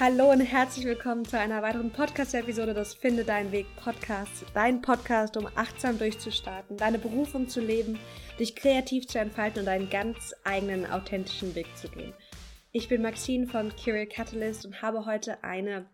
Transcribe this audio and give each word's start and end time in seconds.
Hallo 0.00 0.32
und 0.32 0.40
herzlich 0.40 0.86
willkommen 0.86 1.24
zu 1.24 1.38
einer 1.38 1.62
weiteren 1.62 1.92
Podcast-Episode 1.92 2.74
des 2.74 2.94
Finde 2.94 3.22
Deinen 3.22 3.52
Weg 3.52 3.66
Podcast. 3.76 4.44
Dein 4.52 4.82
Podcast, 4.82 5.36
um 5.36 5.46
achtsam 5.54 5.98
durchzustarten, 5.98 6.76
deine 6.76 6.98
Berufung 6.98 7.48
zu 7.48 7.60
leben, 7.60 8.00
dich 8.40 8.56
kreativ 8.56 9.06
zu 9.06 9.20
entfalten 9.20 9.60
und 9.60 9.66
deinen 9.66 9.88
ganz 9.90 10.34
eigenen 10.42 10.84
authentischen 10.84 11.54
Weg 11.54 11.68
zu 11.76 11.88
gehen. 11.88 12.12
Ich 12.72 12.88
bin 12.88 13.02
Maxine 13.02 13.46
von 13.46 13.72
Curial 13.76 14.08
Catalyst 14.08 14.66
und 14.66 14.82
habe 14.82 15.06
heute 15.06 15.44
eine 15.44 15.86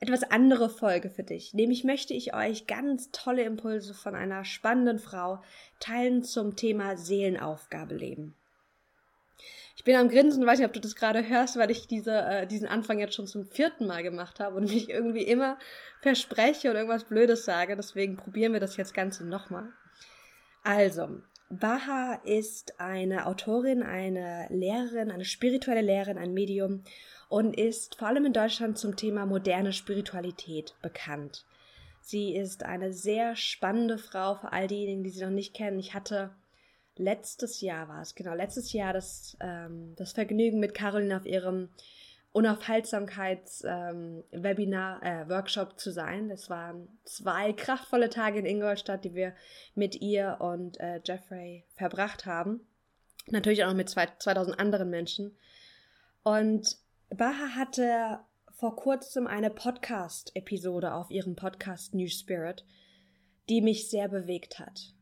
etwas 0.00 0.22
andere 0.24 0.68
Folge 0.68 1.08
für 1.08 1.22
dich. 1.22 1.54
Nämlich 1.54 1.82
möchte 1.82 2.12
ich 2.12 2.34
euch 2.34 2.66
ganz 2.66 3.10
tolle 3.10 3.44
Impulse 3.44 3.94
von 3.94 4.14
einer 4.14 4.44
spannenden 4.44 4.98
Frau 4.98 5.42
teilen 5.80 6.24
zum 6.24 6.56
Thema 6.56 6.98
Seelenaufgabe 6.98 7.94
leben. 7.94 8.36
Ich 9.84 9.92
bin 9.92 9.96
am 9.96 10.08
Grinsen, 10.08 10.46
weiß 10.46 10.60
nicht, 10.60 10.66
ob 10.66 10.72
du 10.72 10.80
das 10.80 10.96
gerade 10.96 11.28
hörst, 11.28 11.58
weil 11.58 11.70
ich 11.70 11.86
diese, 11.86 12.16
äh, 12.16 12.46
diesen 12.46 12.66
Anfang 12.66 13.00
jetzt 13.00 13.16
schon 13.16 13.26
zum 13.26 13.44
vierten 13.44 13.86
Mal 13.86 14.02
gemacht 14.02 14.40
habe 14.40 14.56
und 14.56 14.70
mich 14.72 14.88
irgendwie 14.88 15.24
immer 15.24 15.58
verspreche 16.00 16.70
und 16.70 16.76
irgendwas 16.76 17.04
Blödes 17.04 17.44
sage. 17.44 17.76
Deswegen 17.76 18.16
probieren 18.16 18.54
wir 18.54 18.60
das 18.60 18.78
jetzt 18.78 18.94
Ganze 18.94 19.26
nochmal. 19.26 19.68
Also, 20.62 21.20
Baha 21.50 22.14
ist 22.24 22.80
eine 22.80 23.26
Autorin, 23.26 23.82
eine 23.82 24.46
Lehrerin, 24.48 25.10
eine 25.10 25.26
spirituelle 25.26 25.82
Lehrerin, 25.82 26.16
ein 26.16 26.32
Medium 26.32 26.82
und 27.28 27.54
ist 27.54 27.96
vor 27.96 28.08
allem 28.08 28.24
in 28.24 28.32
Deutschland 28.32 28.78
zum 28.78 28.96
Thema 28.96 29.26
moderne 29.26 29.74
Spiritualität 29.74 30.74
bekannt. 30.80 31.44
Sie 32.00 32.34
ist 32.34 32.62
eine 32.62 32.94
sehr 32.94 33.36
spannende 33.36 33.98
Frau 33.98 34.36
für 34.36 34.50
all 34.50 34.66
diejenigen, 34.66 35.04
die 35.04 35.10
sie 35.10 35.22
noch 35.22 35.30
nicht 35.30 35.52
kennen. 35.52 35.78
Ich 35.78 35.92
hatte 35.92 36.30
letztes 36.96 37.60
Jahr 37.60 37.88
war 37.88 38.02
es, 38.02 38.14
genau, 38.14 38.34
letztes 38.34 38.72
Jahr 38.72 38.92
das, 38.92 39.36
ähm, 39.40 39.94
das 39.96 40.12
Vergnügen 40.12 40.60
mit 40.60 40.74
Caroline 40.74 41.16
auf 41.16 41.26
ihrem 41.26 41.70
Unaufhaltsamkeits-Webinar, 42.32 45.02
ähm, 45.02 45.26
äh, 45.26 45.28
Workshop 45.28 45.76
zu 45.78 45.92
sein. 45.92 46.28
Das 46.28 46.48
waren 46.50 46.88
zwei 47.04 47.52
kraftvolle 47.52 48.10
Tage 48.10 48.40
in 48.40 48.46
Ingolstadt, 48.46 49.04
die 49.04 49.14
wir 49.14 49.34
mit 49.74 50.00
ihr 50.00 50.38
und 50.40 50.80
äh, 50.80 51.00
Jeffrey 51.04 51.64
verbracht 51.76 52.26
haben. 52.26 52.66
Natürlich 53.28 53.62
auch 53.62 53.68
noch 53.68 53.76
mit 53.76 53.88
zwei, 53.88 54.08
2000 54.18 54.58
anderen 54.58 54.90
Menschen. 54.90 55.36
Und 56.24 56.78
Baha 57.10 57.54
hatte 57.54 58.18
vor 58.50 58.74
kurzem 58.76 59.28
eine 59.28 59.50
Podcast-Episode 59.50 60.94
auf 60.94 61.10
ihrem 61.10 61.36
Podcast 61.36 61.94
New 61.94 62.08
Spirit, 62.08 62.64
die 63.48 63.60
mich 63.60 63.90
sehr 63.90 64.08
bewegt 64.08 64.58
hat 64.58 64.94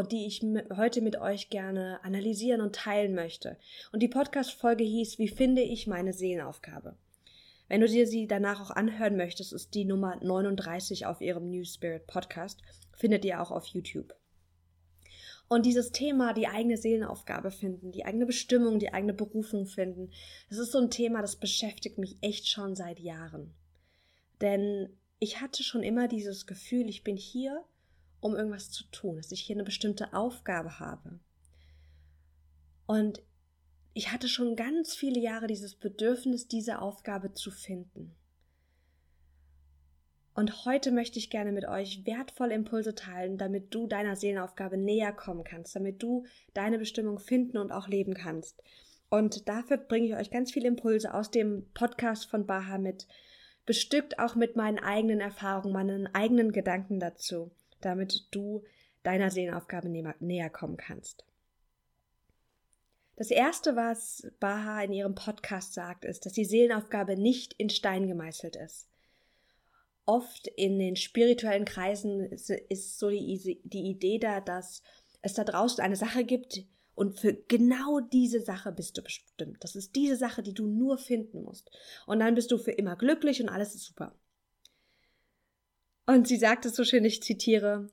und 0.00 0.12
die 0.12 0.26
ich 0.26 0.42
heute 0.76 1.02
mit 1.02 1.20
euch 1.20 1.50
gerne 1.50 2.02
analysieren 2.02 2.62
und 2.62 2.74
teilen 2.74 3.14
möchte. 3.14 3.58
Und 3.92 4.02
die 4.02 4.08
Podcast-Folge 4.08 4.82
hieß 4.82 5.18
Wie 5.18 5.28
finde 5.28 5.60
ich 5.60 5.86
meine 5.86 6.14
Seelenaufgabe? 6.14 6.96
Wenn 7.68 7.82
du 7.82 7.86
dir 7.86 8.06
sie 8.06 8.26
danach 8.26 8.60
auch 8.60 8.70
anhören 8.70 9.16
möchtest, 9.16 9.52
ist 9.52 9.74
die 9.74 9.84
Nummer 9.84 10.16
39 10.16 11.04
auf 11.04 11.20
ihrem 11.20 11.50
New 11.50 11.64
Spirit 11.64 12.06
Podcast. 12.06 12.62
Findet 12.92 13.24
ihr 13.26 13.42
auch 13.42 13.50
auf 13.50 13.66
YouTube. 13.66 14.14
Und 15.48 15.66
dieses 15.66 15.92
Thema, 15.92 16.32
die 16.32 16.48
eigene 16.48 16.78
Seelenaufgabe 16.78 17.50
finden, 17.50 17.92
die 17.92 18.06
eigene 18.06 18.24
Bestimmung, 18.24 18.78
die 18.78 18.94
eigene 18.94 19.12
Berufung 19.12 19.66
finden, 19.66 20.10
das 20.48 20.58
ist 20.58 20.72
so 20.72 20.78
ein 20.78 20.90
Thema, 20.90 21.20
das 21.20 21.36
beschäftigt 21.36 21.98
mich 21.98 22.16
echt 22.22 22.48
schon 22.48 22.74
seit 22.74 23.00
Jahren. 23.00 23.52
Denn 24.40 24.96
ich 25.18 25.42
hatte 25.42 25.62
schon 25.62 25.82
immer 25.82 26.08
dieses 26.08 26.46
Gefühl, 26.46 26.88
ich 26.88 27.04
bin 27.04 27.18
hier, 27.18 27.62
um 28.20 28.36
irgendwas 28.36 28.70
zu 28.70 28.84
tun, 28.90 29.16
dass 29.16 29.32
ich 29.32 29.40
hier 29.40 29.56
eine 29.56 29.64
bestimmte 29.64 30.12
Aufgabe 30.12 30.78
habe. 30.78 31.18
Und 32.86 33.22
ich 33.92 34.12
hatte 34.12 34.28
schon 34.28 34.56
ganz 34.56 34.94
viele 34.94 35.20
Jahre 35.20 35.46
dieses 35.46 35.74
Bedürfnis, 35.74 36.48
diese 36.48 36.80
Aufgabe 36.80 37.32
zu 37.32 37.50
finden. 37.50 38.14
Und 40.34 40.64
heute 40.64 40.92
möchte 40.92 41.18
ich 41.18 41.28
gerne 41.28 41.52
mit 41.52 41.66
euch 41.66 42.06
wertvolle 42.06 42.54
Impulse 42.54 42.94
teilen, 42.94 43.36
damit 43.36 43.74
du 43.74 43.86
deiner 43.86 44.16
Seelenaufgabe 44.16 44.76
näher 44.76 45.12
kommen 45.12 45.44
kannst, 45.44 45.74
damit 45.74 46.02
du 46.02 46.24
deine 46.54 46.78
Bestimmung 46.78 47.18
finden 47.18 47.58
und 47.58 47.72
auch 47.72 47.88
leben 47.88 48.14
kannst. 48.14 48.62
Und 49.10 49.48
dafür 49.48 49.76
bringe 49.76 50.06
ich 50.06 50.14
euch 50.14 50.30
ganz 50.30 50.52
viele 50.52 50.68
Impulse 50.68 51.12
aus 51.12 51.30
dem 51.30 51.68
Podcast 51.74 52.30
von 52.30 52.46
Baha 52.46 52.78
mit, 52.78 53.08
bestückt 53.66 54.20
auch 54.20 54.36
mit 54.36 54.54
meinen 54.54 54.78
eigenen 54.78 55.20
Erfahrungen, 55.20 55.72
meinen 55.72 56.06
eigenen 56.14 56.52
Gedanken 56.52 57.00
dazu 57.00 57.50
damit 57.80 58.28
du 58.30 58.64
deiner 59.02 59.30
Seelenaufgabe 59.30 59.88
näher 60.20 60.50
kommen 60.50 60.76
kannst. 60.76 61.24
Das 63.16 63.30
erste, 63.30 63.76
was 63.76 64.26
Baha 64.40 64.82
in 64.82 64.92
ihrem 64.92 65.14
Podcast 65.14 65.74
sagt, 65.74 66.06
ist, 66.06 66.24
dass 66.24 66.32
die 66.32 66.46
Seelenaufgabe 66.46 67.16
nicht 67.16 67.52
in 67.54 67.68
Stein 67.68 68.06
gemeißelt 68.06 68.56
ist. 68.56 68.88
Oft 70.06 70.46
in 70.46 70.78
den 70.78 70.96
spirituellen 70.96 71.66
Kreisen 71.66 72.32
ist 72.32 72.98
so 72.98 73.10
die, 73.10 73.60
Idee 73.64 74.18
da, 74.18 74.40
dass 74.40 74.82
es 75.20 75.34
da 75.34 75.44
draußen 75.44 75.84
eine 75.84 75.96
Sache 75.96 76.24
gibt 76.24 76.64
und 76.94 77.18
für 77.18 77.34
genau 77.34 78.00
diese 78.00 78.40
Sache 78.40 78.72
bist 78.72 78.96
du 78.96 79.02
bestimmt. 79.02 79.62
Das 79.62 79.76
ist 79.76 79.94
diese 79.96 80.16
Sache, 80.16 80.42
die 80.42 80.54
du 80.54 80.66
nur 80.66 80.98
finden 80.98 81.42
musst. 81.42 81.70
Und 82.06 82.20
dann 82.20 82.34
bist 82.34 82.50
du 82.50 82.58
für 82.58 82.72
immer 82.72 82.96
glücklich 82.96 83.42
und 83.42 83.48
alles 83.48 83.74
ist 83.74 83.84
super. 83.84 84.14
Und 86.10 86.26
sie 86.26 86.38
sagt 86.38 86.66
es 86.66 86.74
so 86.74 86.82
schön, 86.82 87.04
ich 87.04 87.22
zitiere, 87.22 87.88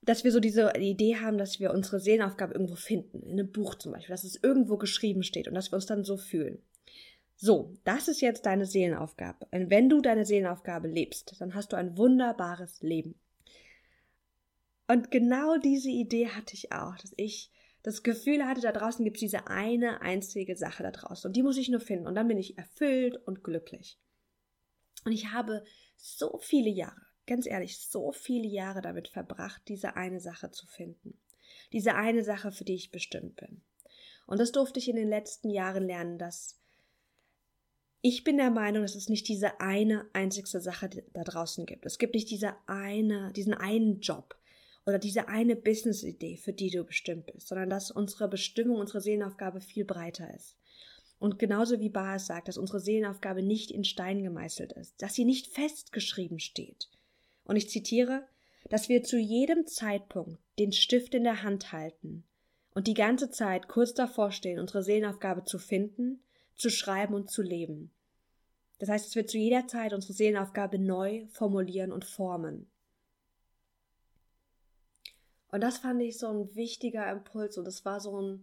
dass 0.00 0.24
wir 0.24 0.32
so 0.32 0.40
diese 0.40 0.72
Idee 0.78 1.16
haben, 1.16 1.36
dass 1.36 1.60
wir 1.60 1.70
unsere 1.70 2.00
Seelenaufgabe 2.00 2.54
irgendwo 2.54 2.76
finden, 2.76 3.22
in 3.24 3.32
einem 3.32 3.52
Buch 3.52 3.74
zum 3.74 3.92
Beispiel, 3.92 4.14
dass 4.14 4.24
es 4.24 4.42
irgendwo 4.42 4.78
geschrieben 4.78 5.22
steht 5.22 5.46
und 5.46 5.52
dass 5.52 5.70
wir 5.70 5.76
uns 5.76 5.84
dann 5.84 6.02
so 6.02 6.16
fühlen. 6.16 6.62
So, 7.36 7.76
das 7.84 8.08
ist 8.08 8.22
jetzt 8.22 8.46
deine 8.46 8.64
Seelenaufgabe. 8.64 9.46
Und 9.50 9.68
wenn 9.68 9.90
du 9.90 10.00
deine 10.00 10.24
Seelenaufgabe 10.24 10.88
lebst, 10.88 11.38
dann 11.38 11.54
hast 11.54 11.74
du 11.74 11.76
ein 11.76 11.98
wunderbares 11.98 12.80
Leben. 12.80 13.20
Und 14.88 15.10
genau 15.10 15.58
diese 15.58 15.90
Idee 15.90 16.28
hatte 16.28 16.54
ich 16.54 16.72
auch, 16.72 16.96
dass 16.96 17.12
ich 17.18 17.50
das 17.82 18.02
Gefühl 18.02 18.46
hatte, 18.46 18.62
da 18.62 18.72
draußen 18.72 19.04
gibt 19.04 19.18
es 19.18 19.20
diese 19.20 19.46
eine 19.46 20.00
einzige 20.00 20.56
Sache 20.56 20.84
da 20.84 20.90
draußen 20.90 21.28
und 21.28 21.36
die 21.36 21.42
muss 21.42 21.58
ich 21.58 21.68
nur 21.68 21.80
finden 21.80 22.06
und 22.06 22.14
dann 22.14 22.28
bin 22.28 22.38
ich 22.38 22.56
erfüllt 22.56 23.16
und 23.26 23.44
glücklich. 23.44 23.98
Und 25.04 25.12
ich 25.12 25.32
habe 25.32 25.64
so 25.96 26.38
viele 26.42 26.70
Jahre 26.70 27.05
ganz 27.26 27.46
ehrlich, 27.46 27.78
so 27.78 28.12
viele 28.12 28.46
Jahre 28.46 28.82
damit 28.82 29.08
verbracht, 29.08 29.62
diese 29.68 29.96
eine 29.96 30.20
Sache 30.20 30.50
zu 30.50 30.66
finden. 30.66 31.18
Diese 31.72 31.94
eine 31.94 32.24
Sache, 32.24 32.52
für 32.52 32.64
die 32.64 32.74
ich 32.74 32.90
bestimmt 32.90 33.36
bin. 33.36 33.62
Und 34.26 34.40
das 34.40 34.52
durfte 34.52 34.78
ich 34.78 34.88
in 34.88 34.96
den 34.96 35.08
letzten 35.08 35.50
Jahren 35.50 35.84
lernen, 35.84 36.18
dass 36.18 36.58
ich 38.02 38.22
bin 38.22 38.36
der 38.36 38.50
Meinung, 38.50 38.82
dass 38.82 38.94
es 38.94 39.08
nicht 39.08 39.26
diese 39.28 39.60
eine 39.60 40.06
einzigste 40.12 40.60
Sache 40.60 40.88
da 41.12 41.24
draußen 41.24 41.66
gibt. 41.66 41.86
Es 41.86 41.98
gibt 41.98 42.14
nicht 42.14 42.30
diese 42.30 42.54
eine, 42.66 43.32
diesen 43.32 43.54
einen 43.54 44.00
Job 44.00 44.36
oder 44.84 44.98
diese 44.98 45.28
eine 45.28 45.56
Business-Idee, 45.56 46.36
für 46.36 46.52
die 46.52 46.70
du 46.70 46.84
bestimmt 46.84 47.26
bist, 47.26 47.48
sondern 47.48 47.68
dass 47.68 47.90
unsere 47.90 48.28
Bestimmung, 48.28 48.78
unsere 48.78 49.00
Seelenaufgabe 49.00 49.60
viel 49.60 49.84
breiter 49.84 50.32
ist. 50.34 50.56
Und 51.18 51.38
genauso 51.38 51.80
wie 51.80 51.88
Baas 51.88 52.26
sagt, 52.26 52.46
dass 52.46 52.58
unsere 52.58 52.78
Seelenaufgabe 52.78 53.42
nicht 53.42 53.70
in 53.70 53.84
Stein 53.84 54.22
gemeißelt 54.22 54.72
ist, 54.74 55.00
dass 55.02 55.14
sie 55.14 55.24
nicht 55.24 55.48
festgeschrieben 55.48 56.38
steht, 56.38 56.88
und 57.46 57.56
ich 57.56 57.70
zitiere, 57.70 58.26
dass 58.68 58.88
wir 58.88 59.02
zu 59.02 59.18
jedem 59.18 59.66
Zeitpunkt 59.66 60.40
den 60.58 60.72
Stift 60.72 61.14
in 61.14 61.24
der 61.24 61.42
Hand 61.42 61.72
halten 61.72 62.24
und 62.74 62.86
die 62.86 62.94
ganze 62.94 63.30
Zeit 63.30 63.68
kurz 63.68 63.94
davor 63.94 64.32
stehen, 64.32 64.58
unsere 64.58 64.82
Seelenaufgabe 64.82 65.44
zu 65.44 65.58
finden, 65.58 66.22
zu 66.54 66.70
schreiben 66.70 67.14
und 67.14 67.30
zu 67.30 67.42
leben. 67.42 67.90
Das 68.78 68.88
heißt, 68.88 69.06
dass 69.06 69.14
wir 69.14 69.26
zu 69.26 69.38
jeder 69.38 69.66
Zeit 69.66 69.94
unsere 69.94 70.12
Seelenaufgabe 70.12 70.78
neu 70.78 71.26
formulieren 71.28 71.92
und 71.92 72.04
formen. 72.04 72.70
Und 75.48 75.62
das 75.62 75.78
fand 75.78 76.02
ich 76.02 76.18
so 76.18 76.28
ein 76.28 76.54
wichtiger 76.54 77.10
Impuls 77.10 77.56
und 77.56 77.66
es 77.66 77.84
war 77.84 78.00
so 78.00 78.20
ein, 78.20 78.42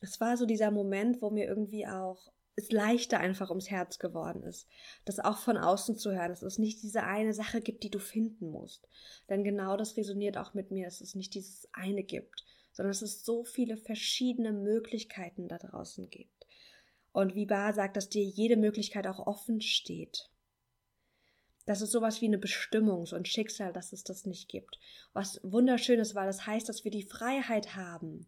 es 0.00 0.20
war 0.20 0.36
so 0.36 0.46
dieser 0.46 0.70
Moment, 0.70 1.20
wo 1.22 1.30
mir 1.30 1.46
irgendwie 1.46 1.86
auch 1.86 2.32
es 2.56 2.70
leichter 2.72 3.18
einfach 3.18 3.50
ums 3.50 3.70
Herz 3.70 3.98
geworden 3.98 4.42
ist. 4.42 4.68
Das 5.04 5.18
auch 5.18 5.38
von 5.38 5.56
außen 5.56 5.96
zu 5.96 6.12
hören, 6.12 6.30
dass 6.30 6.42
es 6.42 6.58
nicht 6.58 6.82
diese 6.82 7.04
eine 7.04 7.32
Sache 7.32 7.60
gibt, 7.60 7.82
die 7.84 7.90
du 7.90 7.98
finden 7.98 8.50
musst. 8.50 8.88
Denn 9.28 9.44
genau 9.44 9.76
das 9.76 9.96
resoniert 9.96 10.36
auch 10.36 10.54
mit 10.54 10.70
mir, 10.70 10.84
dass 10.84 11.00
es 11.00 11.14
nicht 11.14 11.34
dieses 11.34 11.68
eine 11.72 12.02
gibt, 12.02 12.44
sondern 12.72 12.90
dass 12.90 13.02
es 13.02 13.24
so 13.24 13.44
viele 13.44 13.76
verschiedene 13.76 14.52
Möglichkeiten 14.52 15.48
da 15.48 15.58
draußen 15.58 16.10
gibt. 16.10 16.46
Und 17.12 17.34
wie 17.34 17.46
Bar 17.46 17.72
sagt, 17.72 17.96
dass 17.96 18.08
dir 18.08 18.22
jede 18.22 18.56
Möglichkeit 18.56 19.06
auch 19.06 19.26
offen 19.26 19.60
steht. 19.60 20.30
Das 21.66 21.82
ist 21.82 21.92
sowas 21.92 22.20
wie 22.20 22.26
eine 22.26 22.38
Bestimmung, 22.38 23.06
ein 23.12 23.24
Schicksal, 23.24 23.72
dass 23.72 23.92
es 23.92 24.02
das 24.02 24.26
nicht 24.26 24.48
gibt. 24.48 24.78
Was 25.12 25.40
wunderschönes 25.42 26.14
war, 26.14 26.26
das 26.26 26.46
heißt, 26.46 26.68
dass 26.68 26.84
wir 26.84 26.90
die 26.90 27.02
Freiheit 27.02 27.76
haben, 27.76 28.26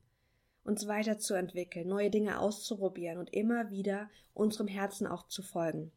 uns 0.64 0.86
weiterzuentwickeln, 0.86 1.88
neue 1.88 2.10
Dinge 2.10 2.38
auszuprobieren 2.38 3.18
und 3.18 3.32
immer 3.32 3.70
wieder 3.70 4.10
unserem 4.34 4.68
Herzen 4.68 5.06
auch 5.06 5.26
zu 5.28 5.42
folgen. 5.42 5.92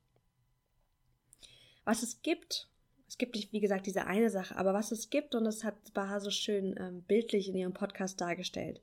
Was 1.84 2.02
es 2.02 2.22
gibt, 2.22 2.68
es 3.08 3.18
gibt 3.18 3.36
nicht, 3.36 3.54
wie 3.54 3.60
gesagt, 3.60 3.86
diese 3.86 4.08
eine 4.08 4.30
Sache, 4.30 4.58
aber 4.58 4.74
was 4.74 4.92
es 4.92 5.10
gibt, 5.10 5.36
und 5.36 5.44
das 5.44 5.64
hat 5.64 5.76
Baha 5.94 6.20
so 6.20 6.32
schön 6.32 6.76
ähm, 6.80 7.04
bildlich 7.04 7.48
in 7.48 7.56
ihrem 7.56 7.74
Podcast 7.74 8.20
dargestellt. 8.20 8.82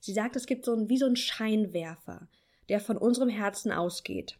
Sie 0.00 0.12
sagt, 0.12 0.36
es 0.36 0.46
gibt 0.46 0.64
so 0.64 0.72
ein, 0.74 0.88
wie 0.88 0.98
so 0.98 1.06
ein 1.06 1.16
Scheinwerfer, 1.16 2.28
der 2.68 2.80
von 2.80 2.96
unserem 2.96 3.28
Herzen 3.28 3.72
ausgeht. 3.72 4.38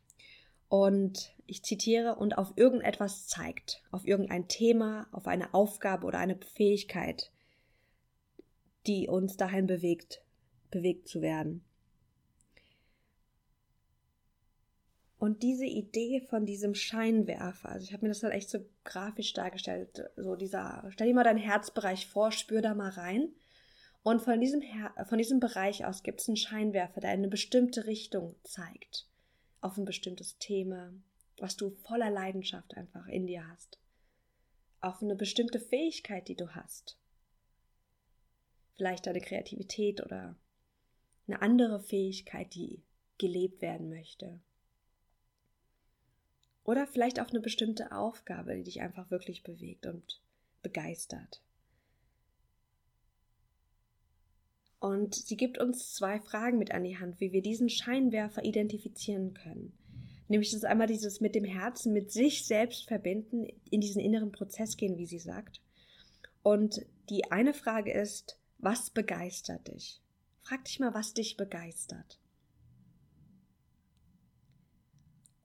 und 0.68 1.32
ich 1.46 1.62
zitiere, 1.62 2.16
und 2.16 2.38
auf 2.38 2.54
irgendetwas 2.56 3.26
zeigt, 3.26 3.82
auf 3.90 4.06
irgendein 4.06 4.48
Thema, 4.48 5.06
auf 5.12 5.26
eine 5.26 5.52
Aufgabe 5.52 6.06
oder 6.06 6.18
eine 6.18 6.36
Fähigkeit, 6.36 7.30
die 8.86 9.08
uns 9.08 9.36
dahin 9.36 9.66
bewegt, 9.66 10.23
bewegt 10.74 11.08
zu 11.08 11.22
werden. 11.22 11.64
Und 15.24 15.42
diese 15.42 15.64
Idee 15.64 16.20
von 16.20 16.44
diesem 16.44 16.74
Scheinwerfer, 16.74 17.70
also 17.70 17.84
ich 17.84 17.94
habe 17.94 18.02
mir 18.02 18.10
das 18.10 18.20
dann 18.20 18.32
echt 18.32 18.50
so 18.50 18.58
grafisch 18.84 19.32
dargestellt, 19.32 20.10
so 20.16 20.36
dieser, 20.36 20.84
stell 20.90 21.06
dir 21.06 21.14
mal 21.14 21.24
deinen 21.24 21.38
Herzbereich 21.38 22.06
vor, 22.06 22.30
spür 22.30 22.60
da 22.60 22.74
mal 22.74 22.90
rein. 22.90 23.32
Und 24.02 24.20
von 24.20 24.38
diesem, 24.38 24.60
Her 24.60 24.92
von 25.08 25.16
diesem 25.16 25.40
Bereich 25.40 25.86
aus 25.86 26.02
gibt 26.02 26.20
es 26.20 26.28
einen 26.28 26.36
Scheinwerfer, 26.36 27.00
der 27.00 27.08
eine 27.08 27.28
bestimmte 27.28 27.86
Richtung 27.86 28.34
zeigt, 28.42 29.08
auf 29.62 29.78
ein 29.78 29.86
bestimmtes 29.86 30.36
Thema, 30.36 30.92
was 31.38 31.56
du 31.56 31.70
voller 31.70 32.10
Leidenschaft 32.10 32.76
einfach 32.76 33.06
in 33.06 33.26
dir 33.26 33.48
hast, 33.48 33.78
auf 34.82 35.00
eine 35.02 35.16
bestimmte 35.16 35.58
Fähigkeit, 35.58 36.28
die 36.28 36.36
du 36.36 36.50
hast. 36.50 36.98
Vielleicht 38.74 39.06
deine 39.06 39.22
Kreativität 39.22 40.02
oder 40.02 40.36
eine 41.26 41.42
andere 41.42 41.80
Fähigkeit, 41.80 42.54
die 42.54 42.82
gelebt 43.18 43.62
werden 43.62 43.88
möchte. 43.88 44.40
Oder 46.64 46.86
vielleicht 46.86 47.20
auf 47.20 47.30
eine 47.30 47.40
bestimmte 47.40 47.92
Aufgabe, 47.92 48.56
die 48.56 48.64
dich 48.64 48.80
einfach 48.80 49.10
wirklich 49.10 49.42
bewegt 49.42 49.86
und 49.86 50.20
begeistert. 50.62 51.42
Und 54.80 55.14
sie 55.14 55.36
gibt 55.36 55.58
uns 55.58 55.94
zwei 55.94 56.20
Fragen 56.20 56.58
mit 56.58 56.72
an 56.72 56.84
die 56.84 56.98
Hand, 56.98 57.20
wie 57.20 57.32
wir 57.32 57.40
diesen 57.40 57.70
Scheinwerfer 57.70 58.44
identifizieren 58.44 59.32
können. 59.32 59.72
Nämlich 60.28 60.52
das 60.52 60.64
einmal 60.64 60.86
dieses 60.86 61.20
mit 61.20 61.34
dem 61.34 61.44
Herzen, 61.44 61.92
mit 61.92 62.10
sich 62.12 62.46
selbst 62.46 62.86
verbinden, 62.86 63.46
in 63.70 63.80
diesen 63.80 64.00
inneren 64.00 64.32
Prozess 64.32 64.76
gehen, 64.76 64.98
wie 64.98 65.06
sie 65.06 65.18
sagt. 65.18 65.62
Und 66.42 66.84
die 67.08 67.30
eine 67.30 67.54
Frage 67.54 67.92
ist, 67.92 68.38
was 68.58 68.90
begeistert 68.90 69.68
dich? 69.68 70.02
Frag 70.44 70.64
dich 70.66 70.78
mal, 70.78 70.92
was 70.92 71.14
dich 71.14 71.36
begeistert. 71.38 72.20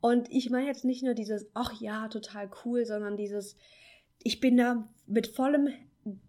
Und 0.01 0.29
ich 0.29 0.49
meine 0.49 0.67
jetzt 0.67 0.85
nicht 0.85 1.03
nur 1.03 1.13
dieses, 1.13 1.47
ach 1.53 1.79
ja, 1.79 2.09
total 2.09 2.49
cool, 2.63 2.85
sondern 2.85 3.17
dieses, 3.17 3.55
ich 4.23 4.41
bin 4.41 4.57
da 4.57 4.89
mit 5.07 5.27
vollem 5.27 5.69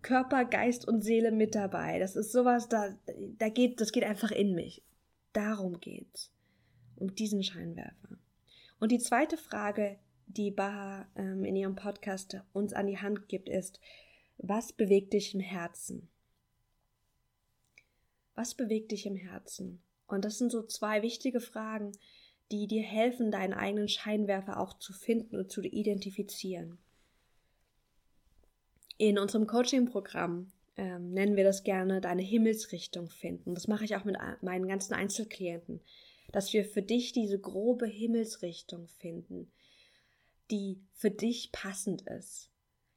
Körper, 0.02 0.44
Geist 0.44 0.86
und 0.86 1.02
Seele 1.02 1.32
mit 1.32 1.54
dabei. 1.54 1.98
Das 1.98 2.14
ist 2.14 2.32
sowas, 2.32 2.68
da, 2.68 2.96
da 3.38 3.48
geht, 3.48 3.80
das 3.80 3.92
geht 3.92 4.04
einfach 4.04 4.30
in 4.30 4.54
mich. 4.54 4.82
Darum 5.32 5.80
geht's. 5.80 6.32
Um 6.96 7.14
diesen 7.14 7.42
Scheinwerfer. 7.42 8.18
Und 8.78 8.92
die 8.92 8.98
zweite 8.98 9.36
Frage, 9.36 9.98
die 10.26 10.50
Baha 10.50 11.06
ähm, 11.16 11.44
in 11.44 11.56
ihrem 11.56 11.74
Podcast 11.74 12.36
uns 12.52 12.72
an 12.72 12.86
die 12.86 12.98
Hand 12.98 13.28
gibt, 13.28 13.48
ist, 13.48 13.80
was 14.38 14.72
bewegt 14.72 15.12
dich 15.12 15.34
im 15.34 15.40
Herzen? 15.40 16.08
Was 18.34 18.54
bewegt 18.54 18.92
dich 18.92 19.06
im 19.06 19.16
Herzen? 19.16 19.82
Und 20.06 20.24
das 20.24 20.38
sind 20.38 20.50
so 20.50 20.62
zwei 20.62 21.02
wichtige 21.02 21.40
Fragen, 21.40 21.92
die 22.50 22.66
dir 22.66 22.82
helfen, 22.82 23.30
deinen 23.30 23.54
eigenen 23.54 23.88
Scheinwerfer 23.88 24.58
auch 24.58 24.78
zu 24.78 24.92
finden 24.92 25.36
und 25.36 25.50
zu 25.50 25.62
identifizieren. 25.62 26.78
In 28.98 29.18
unserem 29.18 29.46
Coaching-Programm 29.46 30.52
ähm, 30.76 31.12
nennen 31.12 31.36
wir 31.36 31.44
das 31.44 31.62
gerne 31.62 32.00
deine 32.00 32.22
Himmelsrichtung 32.22 33.08
finden. 33.08 33.54
Das 33.54 33.68
mache 33.68 33.84
ich 33.84 33.96
auch 33.96 34.04
mit 34.04 34.16
meinen 34.42 34.68
ganzen 34.68 34.94
Einzelklienten, 34.94 35.80
dass 36.32 36.52
wir 36.52 36.64
für 36.64 36.82
dich 36.82 37.12
diese 37.12 37.38
grobe 37.38 37.86
Himmelsrichtung 37.86 38.88
finden, 38.88 39.50
die 40.50 40.80
für 40.92 41.10
dich 41.10 41.52
passend 41.52 42.02
ist. 42.02 42.50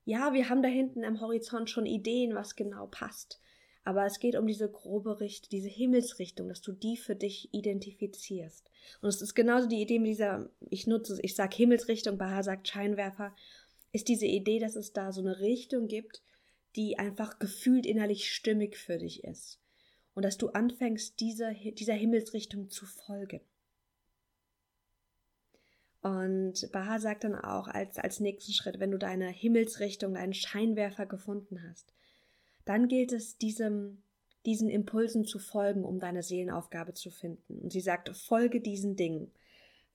Ja, 0.05 0.33
wir 0.33 0.49
haben 0.49 0.63
da 0.63 0.69
hinten 0.69 1.05
am 1.05 1.21
Horizont 1.21 1.69
schon 1.69 1.85
Ideen, 1.85 2.35
was 2.35 2.55
genau 2.55 2.87
passt. 2.87 3.39
Aber 3.85 4.05
es 4.05 4.19
geht 4.19 4.35
um 4.37 4.47
diese 4.47 4.69
grobe 4.69 5.19
Richtung, 5.19 5.49
diese 5.49 5.67
Himmelsrichtung, 5.67 6.47
dass 6.47 6.61
du 6.61 6.71
die 6.71 6.95
für 6.95 7.15
dich 7.15 7.53
identifizierst. 7.53 8.69
Und 9.01 9.09
es 9.09 9.21
ist 9.21 9.35
genauso 9.35 9.67
die 9.67 9.81
Idee 9.81 9.99
mit 9.99 10.09
dieser, 10.09 10.49
ich 10.69 10.87
nutze, 10.87 11.19
ich 11.21 11.35
sage 11.35 11.55
Himmelsrichtung, 11.55 12.17
Baha 12.17 12.43
sagt 12.43 12.67
Scheinwerfer, 12.67 13.35
ist 13.91 14.07
diese 14.07 14.25
Idee, 14.25 14.59
dass 14.59 14.75
es 14.75 14.93
da 14.93 15.11
so 15.11 15.21
eine 15.21 15.39
Richtung 15.39 15.87
gibt, 15.87 16.23
die 16.75 16.97
einfach 16.97 17.39
gefühlt 17.39 17.85
innerlich 17.85 18.33
stimmig 18.33 18.77
für 18.77 18.97
dich 18.97 19.23
ist. 19.23 19.59
Und 20.15 20.23
dass 20.23 20.37
du 20.37 20.49
anfängst, 20.49 21.19
dieser, 21.19 21.53
dieser 21.53 21.93
Himmelsrichtung 21.93 22.69
zu 22.69 22.85
folgen. 22.85 23.41
Und 26.01 26.69
Baha 26.71 26.99
sagt 26.99 27.23
dann 27.23 27.35
auch 27.35 27.67
als, 27.67 27.97
als 27.97 28.19
nächsten 28.19 28.51
Schritt, 28.51 28.79
wenn 28.79 28.91
du 28.91 28.97
deine 28.97 29.29
Himmelsrichtung, 29.29 30.13
deinen 30.13 30.33
Scheinwerfer 30.33 31.05
gefunden 31.05 31.63
hast, 31.67 31.93
dann 32.65 32.87
gilt 32.87 33.11
es, 33.11 33.37
diesem, 33.37 34.03
diesen 34.45 34.69
Impulsen 34.69 35.25
zu 35.25 35.39
folgen, 35.39 35.83
um 35.83 35.99
deine 35.99 36.23
Seelenaufgabe 36.23 36.93
zu 36.93 37.11
finden. 37.11 37.59
Und 37.59 37.71
sie 37.71 37.81
sagt, 37.81 38.15
folge 38.15 38.61
diesen 38.61 38.95
Dingen. 38.95 39.31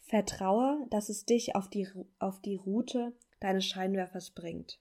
Vertraue, 0.00 0.86
dass 0.90 1.08
es 1.08 1.26
dich 1.26 1.54
auf 1.54 1.68
die, 1.68 1.88
auf 2.18 2.40
die 2.40 2.56
Route 2.56 3.12
deines 3.40 3.66
Scheinwerfers 3.66 4.30
bringt. 4.30 4.80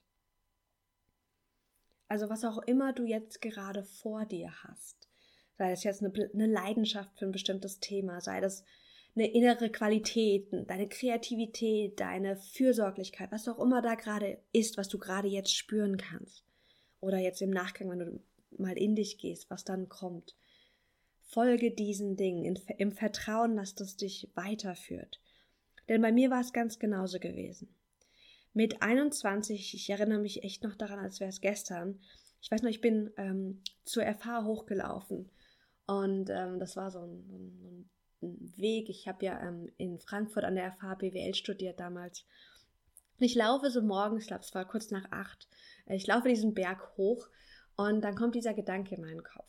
Also 2.08 2.30
was 2.30 2.44
auch 2.44 2.58
immer 2.58 2.94
du 2.94 3.04
jetzt 3.04 3.42
gerade 3.42 3.84
vor 3.84 4.24
dir 4.24 4.50
hast, 4.64 5.08
sei 5.58 5.70
das 5.70 5.84
jetzt 5.84 6.02
eine, 6.02 6.12
eine 6.32 6.46
Leidenschaft 6.46 7.18
für 7.18 7.26
ein 7.26 7.32
bestimmtes 7.32 7.80
Thema, 7.80 8.22
sei 8.22 8.40
das 8.40 8.64
eine 9.14 9.30
innere 9.30 9.70
Qualität, 9.70 10.48
deine 10.50 10.88
Kreativität, 10.88 12.00
deine 12.00 12.36
Fürsorglichkeit, 12.36 13.30
was 13.30 13.48
auch 13.48 13.58
immer 13.58 13.82
da 13.82 13.94
gerade 13.94 14.40
ist, 14.52 14.78
was 14.78 14.88
du 14.88 14.98
gerade 14.98 15.28
jetzt 15.28 15.54
spüren 15.54 15.98
kannst 15.98 16.47
oder 17.00 17.18
jetzt 17.18 17.42
im 17.42 17.50
Nachgang, 17.50 17.90
wenn 17.90 17.98
du 17.98 18.20
mal 18.58 18.76
in 18.76 18.96
dich 18.96 19.18
gehst, 19.18 19.50
was 19.50 19.64
dann 19.64 19.88
kommt. 19.88 20.34
Folge 21.20 21.70
diesen 21.70 22.16
Dingen 22.16 22.56
im 22.78 22.92
Vertrauen, 22.92 23.56
dass 23.56 23.74
das 23.74 23.96
dich 23.96 24.30
weiterführt. 24.34 25.20
Denn 25.88 26.00
bei 26.00 26.12
mir 26.12 26.30
war 26.30 26.40
es 26.40 26.52
ganz 26.52 26.78
genauso 26.78 27.18
gewesen. 27.18 27.74
Mit 28.54 28.82
21, 28.82 29.74
ich 29.74 29.90
erinnere 29.90 30.20
mich 30.20 30.42
echt 30.42 30.62
noch 30.62 30.74
daran, 30.74 30.98
als 30.98 31.20
wäre 31.20 31.30
es 31.30 31.40
gestern. 31.40 32.00
Ich 32.40 32.50
weiß 32.50 32.62
noch, 32.62 32.70
ich 32.70 32.80
bin 32.80 33.10
ähm, 33.16 33.62
zur 33.84 34.04
FH 34.04 34.44
hochgelaufen 34.44 35.30
und 35.86 36.30
ähm, 36.30 36.58
das 36.58 36.76
war 36.76 36.90
so 36.90 37.00
ein, 37.00 37.10
ein, 37.10 37.90
Weg. 38.20 38.88
Ich 38.88 39.06
habe 39.06 39.24
ja 39.24 39.40
ähm, 39.40 39.70
in 39.76 40.00
Frankfurt 40.00 40.42
an 40.42 40.56
der 40.56 40.72
FH 40.72 40.96
BWL 40.96 41.36
studiert 41.36 41.78
damals. 41.78 42.26
Und 43.18 43.24
ich 43.24 43.34
laufe 43.34 43.70
so 43.70 43.82
morgens, 43.82 44.22
ich 44.22 44.28
glaube, 44.28 44.44
es 44.44 44.54
war 44.54 44.66
kurz 44.66 44.90
nach 44.90 45.10
acht, 45.10 45.48
ich 45.86 46.06
laufe 46.06 46.28
diesen 46.28 46.54
Berg 46.54 46.96
hoch 46.96 47.28
und 47.76 48.02
dann 48.02 48.14
kommt 48.14 48.34
dieser 48.34 48.54
Gedanke 48.54 48.94
in 48.94 49.00
meinen 49.00 49.24
Kopf. 49.24 49.46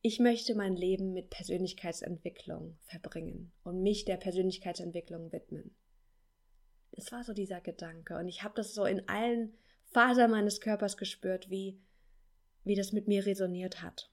Ich 0.00 0.18
möchte 0.18 0.54
mein 0.54 0.76
Leben 0.76 1.12
mit 1.12 1.30
Persönlichkeitsentwicklung 1.30 2.76
verbringen 2.84 3.52
und 3.62 3.82
mich 3.82 4.04
der 4.04 4.16
Persönlichkeitsentwicklung 4.16 5.32
widmen. 5.32 5.74
Es 6.92 7.10
war 7.12 7.24
so 7.24 7.32
dieser 7.32 7.60
Gedanke 7.60 8.16
und 8.18 8.28
ich 8.28 8.42
habe 8.42 8.54
das 8.56 8.74
so 8.74 8.84
in 8.84 9.08
allen 9.08 9.54
Fasern 9.92 10.30
meines 10.30 10.60
Körpers 10.60 10.96
gespürt, 10.96 11.50
wie, 11.50 11.80
wie 12.64 12.74
das 12.74 12.92
mit 12.92 13.08
mir 13.08 13.24
resoniert 13.24 13.82
hat. 13.82 14.10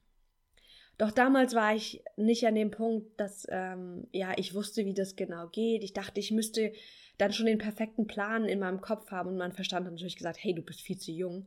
Doch 0.98 1.12
damals 1.12 1.56
war 1.56 1.76
ich 1.76 2.04
nicht 2.16 2.46
an 2.46 2.56
dem 2.56 2.70
Punkt, 2.70 3.20
dass 3.20 3.48
ähm, 3.50 4.08
ja 4.12 4.34
ich 4.38 4.54
wusste, 4.54 4.86
wie 4.86 4.94
das 4.94 5.16
genau 5.16 5.48
geht. 5.48 5.84
Ich 5.84 5.94
dachte, 5.94 6.20
ich 6.20 6.32
müsste 6.32 6.74
dann 7.22 7.34
schon 7.34 7.46
den 7.46 7.60
perfekten 7.60 8.08
Plan 8.08 8.46
in 8.46 8.60
meinem 8.60 8.82
Kopf 8.82 9.12
haben 9.12 9.30
und 9.30 9.38
mein 9.38 9.52
Verstand 9.52 9.86
hat 9.86 9.94
natürlich 9.94 10.16
gesagt, 10.16 10.40
hey, 10.42 10.56
du 10.56 10.64
bist 10.64 10.82
viel 10.82 10.98
zu 10.98 11.12
jung. 11.12 11.46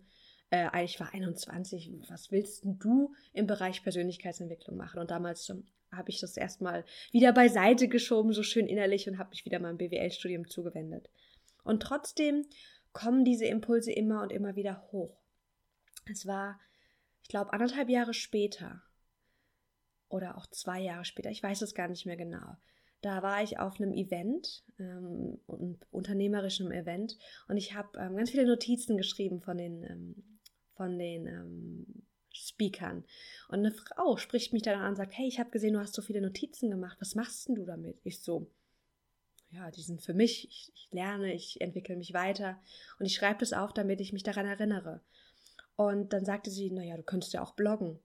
Äh, 0.51 0.85
ich 0.85 1.01
war 1.01 1.13
21, 1.13 1.91
was 2.09 2.31
willst 2.31 2.63
du 2.65 3.13
im 3.33 3.49
Bereich 3.49 3.83
Persönlichkeitsentwicklung 3.83 4.77
machen? 4.77 5.01
Und 5.01 5.11
damals 5.11 5.53
habe 5.91 6.11
ich 6.11 6.21
das 6.21 6.37
erstmal 6.37 6.85
wieder 7.11 7.33
beiseite 7.33 7.89
geschoben, 7.89 8.33
so 8.33 8.45
schön 8.45 8.69
innerlich 8.69 9.09
und 9.09 9.19
habe 9.19 9.31
mich 9.31 9.45
wieder 9.45 9.59
meinem 9.59 9.79
BWL-Studium 9.79 10.47
zugewendet. 10.49 11.11
Und 11.65 11.83
trotzdem 11.83 12.47
kommen 12.93 13.25
diese 13.25 13.47
Impulse 13.47 13.91
immer 13.91 14.23
und 14.23 14.31
immer 14.31 14.55
wieder 14.55 14.87
hoch. 14.93 15.21
Es 16.09 16.25
war, 16.25 16.61
ich 17.23 17.29
glaube, 17.29 17.53
anderthalb 17.53 17.89
Jahre 17.89 18.15
später 18.15 18.83
oder 20.09 20.39
auch 20.39 20.47
zwei 20.47 20.79
Jahre 20.79 21.05
später, 21.05 21.31
ich 21.31 21.43
weiß 21.43 21.63
es 21.63 21.75
gar 21.75 21.89
nicht 21.89 22.07
mehr 22.07 22.17
genau. 22.17 22.59
Da 23.05 23.23
war 23.23 23.43
ich 23.43 23.59
auf 23.59 23.79
einem 23.79 23.93
Event, 23.93 24.65
ähm, 24.79 25.39
unternehmerischem 25.91 26.73
Event, 26.73 27.19
und 27.49 27.59
ich 27.59 27.75
habe 27.75 27.99
ähm, 27.99 28.17
ganz 28.17 28.31
viele 28.31 28.47
Notizen 28.47 28.97
geschrieben 28.97 29.43
von 29.43 29.59
den, 29.59 29.83
ähm, 29.83 30.39
von 30.73 30.99
den 30.99 31.27
ähm, 31.27 32.07
Speakern. 32.33 33.05
Und 33.49 33.59
eine 33.59 33.73
Frau 33.73 34.17
spricht 34.17 34.55
mich 34.55 34.63
dann 34.63 34.81
an 34.81 34.89
und 34.89 34.97
sagt, 34.97 35.19
hey, 35.19 35.29
ich 35.29 35.39
habe 35.39 35.51
gesehen, 35.51 35.75
du 35.75 35.81
hast 35.81 35.93
so 35.93 36.01
viele 36.01 36.23
Notizen 36.23 36.71
gemacht, 36.71 36.97
was 36.99 37.15
machst 37.15 37.47
denn 37.47 37.57
du 37.57 37.67
damit? 37.67 38.01
Ich 38.05 38.23
so, 38.23 38.51
ja, 39.51 39.71
die 39.71 39.83
sind 39.83 40.01
für 40.01 40.15
mich, 40.15 40.49
ich, 40.49 40.73
ich 40.75 40.89
lerne, 40.91 41.35
ich 41.35 41.61
entwickle 41.61 41.97
mich 41.97 42.15
weiter 42.15 42.59
und 42.99 43.05
ich 43.05 43.15
schreibe 43.15 43.41
das 43.41 43.53
auf, 43.53 43.75
damit 43.75 44.01
ich 44.01 44.15
mich 44.15 44.23
daran 44.23 44.47
erinnere. 44.47 45.03
Und 45.77 46.15
dann 46.15 46.25
sagte 46.25 46.51
sie, 46.51 46.71
naja, 46.71 46.97
du 46.97 47.03
könntest 47.03 47.35
ja 47.35 47.43
auch 47.43 47.53
bloggen. 47.53 47.99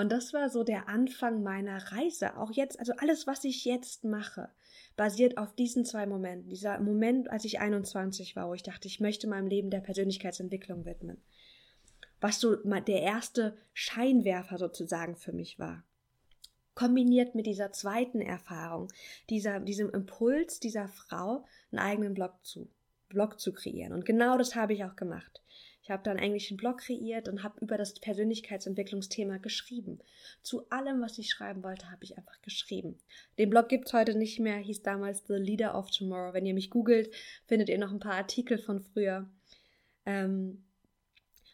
Und 0.00 0.10
das 0.10 0.32
war 0.32 0.48
so 0.48 0.64
der 0.64 0.88
Anfang 0.88 1.42
meiner 1.42 1.92
Reise. 1.92 2.38
Auch 2.38 2.50
jetzt, 2.52 2.80
also 2.80 2.94
alles, 2.96 3.26
was 3.26 3.44
ich 3.44 3.66
jetzt 3.66 4.02
mache, 4.02 4.48
basiert 4.96 5.36
auf 5.36 5.54
diesen 5.54 5.84
zwei 5.84 6.06
Momenten. 6.06 6.48
Dieser 6.48 6.80
Moment, 6.80 7.30
als 7.30 7.44
ich 7.44 7.60
21 7.60 8.34
war, 8.34 8.48
wo 8.48 8.54
ich 8.54 8.62
dachte, 8.62 8.88
ich 8.88 9.00
möchte 9.00 9.28
meinem 9.28 9.46
Leben 9.46 9.68
der 9.68 9.80
Persönlichkeitsentwicklung 9.80 10.86
widmen. 10.86 11.18
Was 12.18 12.40
so 12.40 12.56
der 12.56 13.02
erste 13.02 13.58
Scheinwerfer 13.74 14.56
sozusagen 14.56 15.16
für 15.16 15.34
mich 15.34 15.58
war. 15.58 15.84
Kombiniert 16.74 17.34
mit 17.34 17.44
dieser 17.44 17.70
zweiten 17.72 18.22
Erfahrung, 18.22 18.88
dieser, 19.28 19.60
diesem 19.60 19.90
Impuls 19.90 20.60
dieser 20.60 20.88
Frau, 20.88 21.44
einen 21.72 21.78
eigenen 21.78 22.14
Blog 22.14 22.42
zu, 22.42 22.70
Blog 23.10 23.38
zu 23.38 23.52
kreieren. 23.52 23.92
Und 23.92 24.06
genau 24.06 24.38
das 24.38 24.56
habe 24.56 24.72
ich 24.72 24.82
auch 24.82 24.96
gemacht. 24.96 25.42
Ich 25.82 25.90
habe 25.90 26.02
dann 26.02 26.18
einen 26.18 26.26
englischen 26.26 26.56
Blog 26.56 26.78
kreiert 26.78 27.28
und 27.28 27.42
habe 27.42 27.60
über 27.60 27.78
das 27.78 27.94
Persönlichkeitsentwicklungsthema 27.94 29.38
geschrieben. 29.38 29.98
Zu 30.42 30.68
allem, 30.70 31.00
was 31.00 31.18
ich 31.18 31.30
schreiben 31.30 31.62
wollte, 31.62 31.90
habe 31.90 32.04
ich 32.04 32.18
einfach 32.18 32.40
geschrieben. 32.42 32.98
Den 33.38 33.50
Blog 33.50 33.68
gibt 33.68 33.86
es 33.88 33.92
heute 33.94 34.14
nicht 34.14 34.38
mehr, 34.40 34.58
hieß 34.58 34.82
damals 34.82 35.26
The 35.26 35.34
Leader 35.34 35.76
of 35.76 35.90
Tomorrow. 35.90 36.34
Wenn 36.34 36.46
ihr 36.46 36.54
mich 36.54 36.70
googelt, 36.70 37.12
findet 37.46 37.70
ihr 37.70 37.78
noch 37.78 37.92
ein 37.92 38.00
paar 38.00 38.14
Artikel 38.14 38.58
von 38.58 38.80
früher. 38.80 39.28
Ähm, 40.04 40.64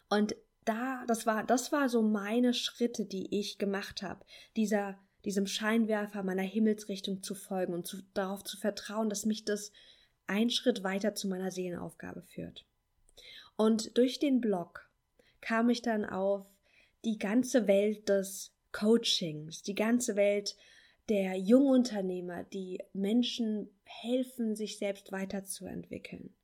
und 0.09 0.35
da, 0.65 1.05
das 1.07 1.27
war, 1.27 1.45
das 1.45 1.71
war 1.71 1.89
so 1.89 2.03
meine 2.03 2.53
Schritte, 2.53 3.07
die 3.07 3.39
ich 3.39 3.59
gemacht 3.59 4.03
habe. 4.03 4.25
Dieser, 4.57 4.99
diesem 5.25 5.47
Scheinwerfer 5.47 6.25
meiner 6.25 6.43
Himmelsrichtung 6.43 7.23
zu 7.23 7.35
folgen 7.35 7.73
und 7.73 7.87
zu, 7.87 7.99
darauf 8.13 8.43
zu 8.43 8.57
vertrauen, 8.57 9.09
dass 9.09 9.25
mich 9.25 9.45
das 9.45 9.73
ein 10.27 10.51
Schritt 10.51 10.83
weiter 10.83 11.15
zu 11.15 11.29
meiner 11.29 11.53
Seelenaufgabe 11.53 12.23
führt. 12.23 12.67
Und 13.57 13.97
durch 13.97 14.19
den 14.19 14.41
Blog 14.41 14.89
kam 15.41 15.71
ich 15.71 15.83
dann 15.83 16.05
auf 16.05 16.47
die 17.05 17.19
ganze 17.19 17.67
Welt 17.67 18.09
des 18.09 18.53
Coachings, 18.73 19.63
die 19.63 19.75
ganze 19.75 20.17
Welt 20.17 20.57
der 21.09 21.37
Jungunternehmer, 21.37 22.45
die 22.45 22.83
Menschen 22.93 23.71
helfen, 23.85 24.57
sich 24.57 24.79
selbst 24.79 25.13
weiterzuentwickeln. 25.13 26.35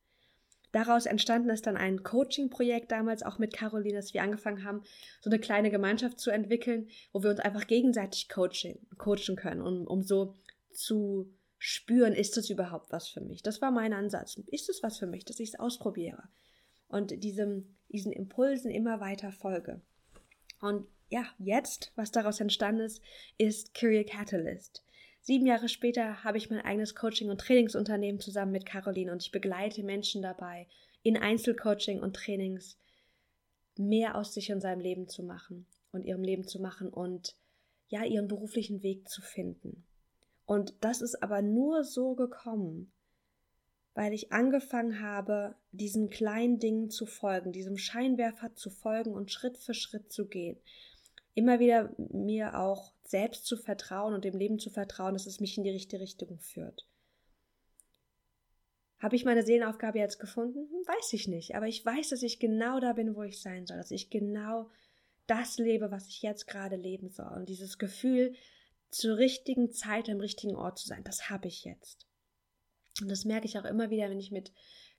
Daraus 0.70 1.04
entstanden 1.04 1.50
ist 1.50 1.66
dann 1.66 1.76
ein 1.76 2.02
Coaching-Projekt 2.02 2.90
damals 2.92 3.22
auch 3.22 3.38
mit 3.38 3.52
Caroline, 3.52 3.96
dass 3.96 4.14
wir 4.14 4.22
angefangen 4.22 4.64
haben, 4.64 4.82
so 5.20 5.28
eine 5.28 5.38
kleine 5.38 5.70
Gemeinschaft 5.70 6.18
zu 6.18 6.30
entwickeln, 6.30 6.88
wo 7.12 7.22
wir 7.22 7.30
uns 7.30 7.40
einfach 7.40 7.66
gegenseitig 7.66 8.30
coachen, 8.30 8.78
coachen 8.96 9.36
können, 9.36 9.60
um, 9.60 9.86
um 9.86 10.02
so 10.02 10.38
zu 10.70 11.30
spüren, 11.58 12.14
ist 12.14 12.36
das 12.36 12.48
überhaupt 12.48 12.90
was 12.90 13.08
für 13.08 13.20
mich? 13.20 13.42
Das 13.42 13.60
war 13.60 13.70
mein 13.70 13.92
Ansatz. 13.92 14.40
Ist 14.46 14.70
es 14.70 14.82
was 14.82 14.98
für 14.98 15.06
mich, 15.06 15.26
dass 15.26 15.40
ich 15.40 15.50
es 15.50 15.60
ausprobiere? 15.60 16.24
Und 16.92 17.24
diesem, 17.24 17.74
diesen 17.88 18.12
Impulsen 18.12 18.70
immer 18.70 19.00
weiter 19.00 19.32
folge. 19.32 19.80
Und 20.60 20.86
ja, 21.08 21.24
jetzt, 21.38 21.92
was 21.96 22.12
daraus 22.12 22.40
entstanden 22.40 22.82
ist, 22.82 23.02
ist 23.36 23.74
Career 23.74 24.04
Catalyst. 24.04 24.84
Sieben 25.20 25.46
Jahre 25.46 25.68
später 25.68 26.24
habe 26.24 26.38
ich 26.38 26.50
mein 26.50 26.60
eigenes 26.60 26.94
Coaching- 26.94 27.30
und 27.30 27.40
Trainingsunternehmen 27.40 28.20
zusammen 28.20 28.52
mit 28.52 28.66
Caroline 28.66 29.12
und 29.12 29.22
ich 29.22 29.32
begleite 29.32 29.82
Menschen 29.82 30.22
dabei, 30.22 30.66
in 31.02 31.16
Einzelcoaching 31.16 32.00
und 32.00 32.14
Trainings 32.14 32.78
mehr 33.76 34.16
aus 34.16 34.34
sich 34.34 34.52
und 34.52 34.60
seinem 34.60 34.80
Leben 34.80 35.08
zu 35.08 35.22
machen 35.22 35.66
und 35.92 36.04
ihrem 36.04 36.22
Leben 36.22 36.46
zu 36.46 36.60
machen 36.60 36.88
und 36.88 37.36
ja, 37.88 38.04
ihren 38.04 38.28
beruflichen 38.28 38.82
Weg 38.82 39.08
zu 39.08 39.22
finden. 39.22 39.84
Und 40.44 40.74
das 40.80 41.02
ist 41.02 41.22
aber 41.22 41.42
nur 41.42 41.84
so 41.84 42.14
gekommen, 42.14 42.92
weil 43.94 44.12
ich 44.12 44.32
angefangen 44.32 45.00
habe, 45.00 45.54
diesen 45.70 46.08
kleinen 46.08 46.58
Dingen 46.58 46.90
zu 46.90 47.06
folgen, 47.06 47.52
diesem 47.52 47.76
Scheinwerfer 47.76 48.54
zu 48.54 48.70
folgen 48.70 49.12
und 49.12 49.30
Schritt 49.30 49.58
für 49.58 49.74
Schritt 49.74 50.12
zu 50.12 50.26
gehen. 50.26 50.58
Immer 51.34 51.60
wieder 51.60 51.94
mir 51.96 52.58
auch 52.58 52.92
selbst 53.04 53.46
zu 53.46 53.56
vertrauen 53.56 54.14
und 54.14 54.24
dem 54.24 54.36
Leben 54.36 54.58
zu 54.58 54.70
vertrauen, 54.70 55.14
dass 55.14 55.26
es 55.26 55.40
mich 55.40 55.56
in 55.56 55.64
die 55.64 55.70
richtige 55.70 56.02
Richtung 56.02 56.38
führt. 56.38 56.86
Habe 58.98 59.16
ich 59.16 59.24
meine 59.24 59.42
Seelenaufgabe 59.42 59.98
jetzt 59.98 60.20
gefunden? 60.20 60.68
Hm, 60.70 60.86
weiß 60.86 61.12
ich 61.12 61.26
nicht. 61.26 61.56
Aber 61.56 61.66
ich 61.66 61.84
weiß, 61.84 62.10
dass 62.10 62.22
ich 62.22 62.38
genau 62.38 62.78
da 62.78 62.92
bin, 62.92 63.16
wo 63.16 63.22
ich 63.24 63.42
sein 63.42 63.66
soll. 63.66 63.76
Dass 63.76 63.90
ich 63.90 64.10
genau 64.10 64.70
das 65.26 65.58
lebe, 65.58 65.90
was 65.90 66.06
ich 66.06 66.22
jetzt 66.22 66.46
gerade 66.46 66.76
leben 66.76 67.10
soll. 67.10 67.32
Und 67.34 67.48
dieses 67.48 67.78
Gefühl, 67.78 68.34
zur 68.90 69.16
richtigen 69.16 69.72
Zeit 69.72 70.08
am 70.08 70.20
richtigen 70.20 70.54
Ort 70.54 70.78
zu 70.78 70.86
sein, 70.86 71.02
das 71.02 71.30
habe 71.30 71.48
ich 71.48 71.64
jetzt. 71.64 72.06
Und 73.00 73.08
das 73.08 73.24
merke 73.24 73.46
ich 73.46 73.58
auch 73.58 73.64
immer 73.64 73.90
wieder, 73.90 74.10
wenn 74.10 74.20
ich 74.20 74.30
mit 74.30 74.52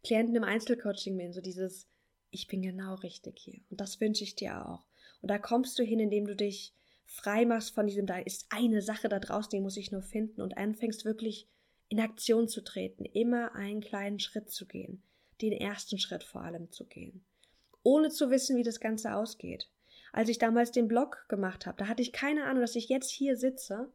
Klienten 0.03 0.35
im 0.35 0.43
Einzelcoaching 0.43 1.17
bin, 1.17 1.33
so 1.33 1.41
dieses, 1.41 1.88
ich 2.31 2.47
bin 2.47 2.62
genau 2.62 2.95
richtig 2.95 3.39
hier. 3.39 3.62
Und 3.69 3.79
das 3.79 4.01
wünsche 4.01 4.23
ich 4.23 4.35
dir 4.35 4.67
auch. 4.67 4.85
Und 5.21 5.29
da 5.29 5.38
kommst 5.38 5.77
du 5.79 5.83
hin, 5.83 6.00
indem 6.00 6.25
du 6.25 6.35
dich 6.35 6.73
frei 7.05 7.45
machst 7.45 7.73
von 7.73 7.88
diesem, 7.88 8.05
da 8.05 8.17
ist 8.17 8.47
eine 8.50 8.81
Sache 8.81 9.07
da 9.07 9.19
draußen, 9.19 9.51
die 9.51 9.62
muss 9.62 9.77
ich 9.77 9.91
nur 9.91 10.01
finden 10.01 10.41
und 10.41 10.57
anfängst 10.57 11.05
wirklich 11.05 11.47
in 11.89 12.00
Aktion 12.00 12.47
zu 12.47 12.63
treten, 12.63 13.05
immer 13.05 13.53
einen 13.55 13.81
kleinen 13.81 14.19
Schritt 14.19 14.50
zu 14.50 14.65
gehen, 14.65 15.03
den 15.41 15.53
ersten 15.53 16.00
Schritt 16.00 16.23
vor 16.23 16.41
allem 16.41 16.71
zu 16.71 16.85
gehen, 16.85 17.23
ohne 17.83 18.09
zu 18.09 18.31
wissen, 18.31 18.57
wie 18.57 18.63
das 18.63 18.79
Ganze 18.79 19.15
ausgeht. 19.15 19.69
Als 20.12 20.29
ich 20.29 20.38
damals 20.38 20.71
den 20.71 20.88
Blog 20.88 21.25
gemacht 21.29 21.65
habe, 21.65 21.77
da 21.77 21.88
hatte 21.88 22.01
ich 22.01 22.12
keine 22.12 22.45
Ahnung, 22.45 22.62
dass 22.62 22.75
ich 22.75 22.89
jetzt 22.89 23.12
hier 23.12 23.35
sitze 23.38 23.91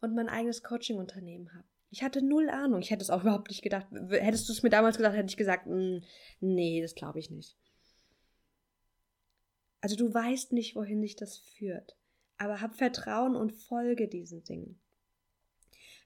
und 0.00 0.14
mein 0.14 0.28
eigenes 0.28 0.62
Coaching-Unternehmen 0.62 1.52
habe. 1.54 1.66
Ich 1.90 2.02
hatte 2.02 2.22
null 2.22 2.48
Ahnung. 2.48 2.80
Ich 2.80 2.90
hätte 2.90 3.02
es 3.02 3.10
auch 3.10 3.22
überhaupt 3.22 3.48
nicht 3.48 3.62
gedacht. 3.62 3.86
Hättest 4.10 4.48
du 4.48 4.52
es 4.52 4.62
mir 4.62 4.70
damals 4.70 4.96
gesagt, 4.96 5.16
hätte 5.16 5.28
ich 5.28 5.36
gesagt, 5.36 5.66
hm, 5.66 6.02
nee, 6.40 6.80
das 6.80 6.94
glaube 6.94 7.18
ich 7.18 7.30
nicht. 7.30 7.56
Also 9.80 9.96
du 9.96 10.12
weißt 10.12 10.52
nicht, 10.52 10.76
wohin 10.76 11.02
dich 11.02 11.16
das 11.16 11.38
führt. 11.38 11.96
Aber 12.38 12.60
hab 12.60 12.76
Vertrauen 12.76 13.34
und 13.34 13.52
folge 13.52 14.08
diesen 14.08 14.44
Dingen. 14.44 14.80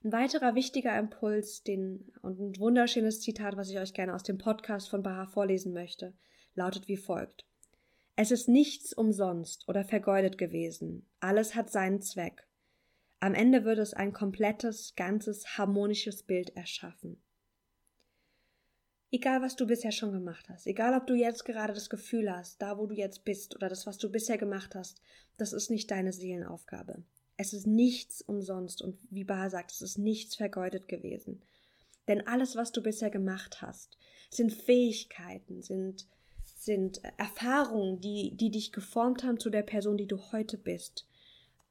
Ein 0.03 0.11
weiterer 0.11 0.55
wichtiger 0.55 0.97
Impuls, 0.97 1.63
den, 1.63 2.11
und 2.21 2.39
ein 2.39 2.59
wunderschönes 2.59 3.21
Zitat, 3.21 3.57
was 3.57 3.69
ich 3.69 3.79
euch 3.79 3.93
gerne 3.93 4.13
aus 4.13 4.23
dem 4.23 4.37
Podcast 4.37 4.89
von 4.89 5.01
Baha 5.01 5.25
vorlesen 5.25 5.73
möchte, 5.73 6.13
lautet 6.53 6.87
wie 6.87 6.97
folgt. 6.97 7.45
Es 8.15 8.31
ist 8.31 8.47
nichts 8.47 8.93
umsonst 8.93 9.67
oder 9.67 9.83
vergeudet 9.83 10.37
gewesen. 10.37 11.07
Alles 11.19 11.55
hat 11.55 11.71
seinen 11.71 12.01
Zweck. 12.01 12.47
Am 13.25 13.33
Ende 13.33 13.65
würde 13.65 13.81
es 13.81 13.95
ein 13.95 14.13
komplettes, 14.13 14.93
ganzes, 14.95 15.57
harmonisches 15.57 16.21
Bild 16.21 16.55
erschaffen. 16.55 17.17
Egal, 19.09 19.41
was 19.41 19.55
du 19.55 19.65
bisher 19.65 19.91
schon 19.91 20.11
gemacht 20.11 20.47
hast, 20.47 20.67
egal, 20.67 20.93
ob 20.93 21.07
du 21.07 21.15
jetzt 21.15 21.43
gerade 21.43 21.73
das 21.73 21.89
Gefühl 21.89 22.31
hast, 22.31 22.61
da 22.61 22.77
wo 22.77 22.85
du 22.85 22.93
jetzt 22.93 23.25
bist 23.25 23.55
oder 23.55 23.67
das, 23.67 23.87
was 23.87 23.97
du 23.97 24.11
bisher 24.11 24.37
gemacht 24.37 24.75
hast, 24.75 25.01
das 25.37 25.53
ist 25.53 25.71
nicht 25.71 25.89
deine 25.89 26.13
Seelenaufgabe. 26.13 27.01
Es 27.35 27.53
ist 27.53 27.65
nichts 27.65 28.21
umsonst 28.21 28.83
und 28.83 28.99
wie 29.09 29.23
Bar 29.23 29.49
sagt, 29.49 29.71
es 29.71 29.81
ist 29.81 29.97
nichts 29.97 30.35
vergeudet 30.35 30.87
gewesen. 30.87 31.41
Denn 32.07 32.27
alles, 32.27 32.55
was 32.55 32.73
du 32.73 32.83
bisher 32.83 33.09
gemacht 33.09 33.59
hast, 33.59 33.97
sind 34.29 34.53
Fähigkeiten, 34.53 35.63
sind, 35.63 36.07
sind 36.43 37.01
Erfahrungen, 37.17 38.01
die, 38.01 38.37
die 38.37 38.51
dich 38.51 38.71
geformt 38.71 39.23
haben 39.23 39.39
zu 39.39 39.49
der 39.49 39.63
Person, 39.63 39.97
die 39.97 40.07
du 40.07 40.31
heute 40.31 40.59
bist 40.59 41.07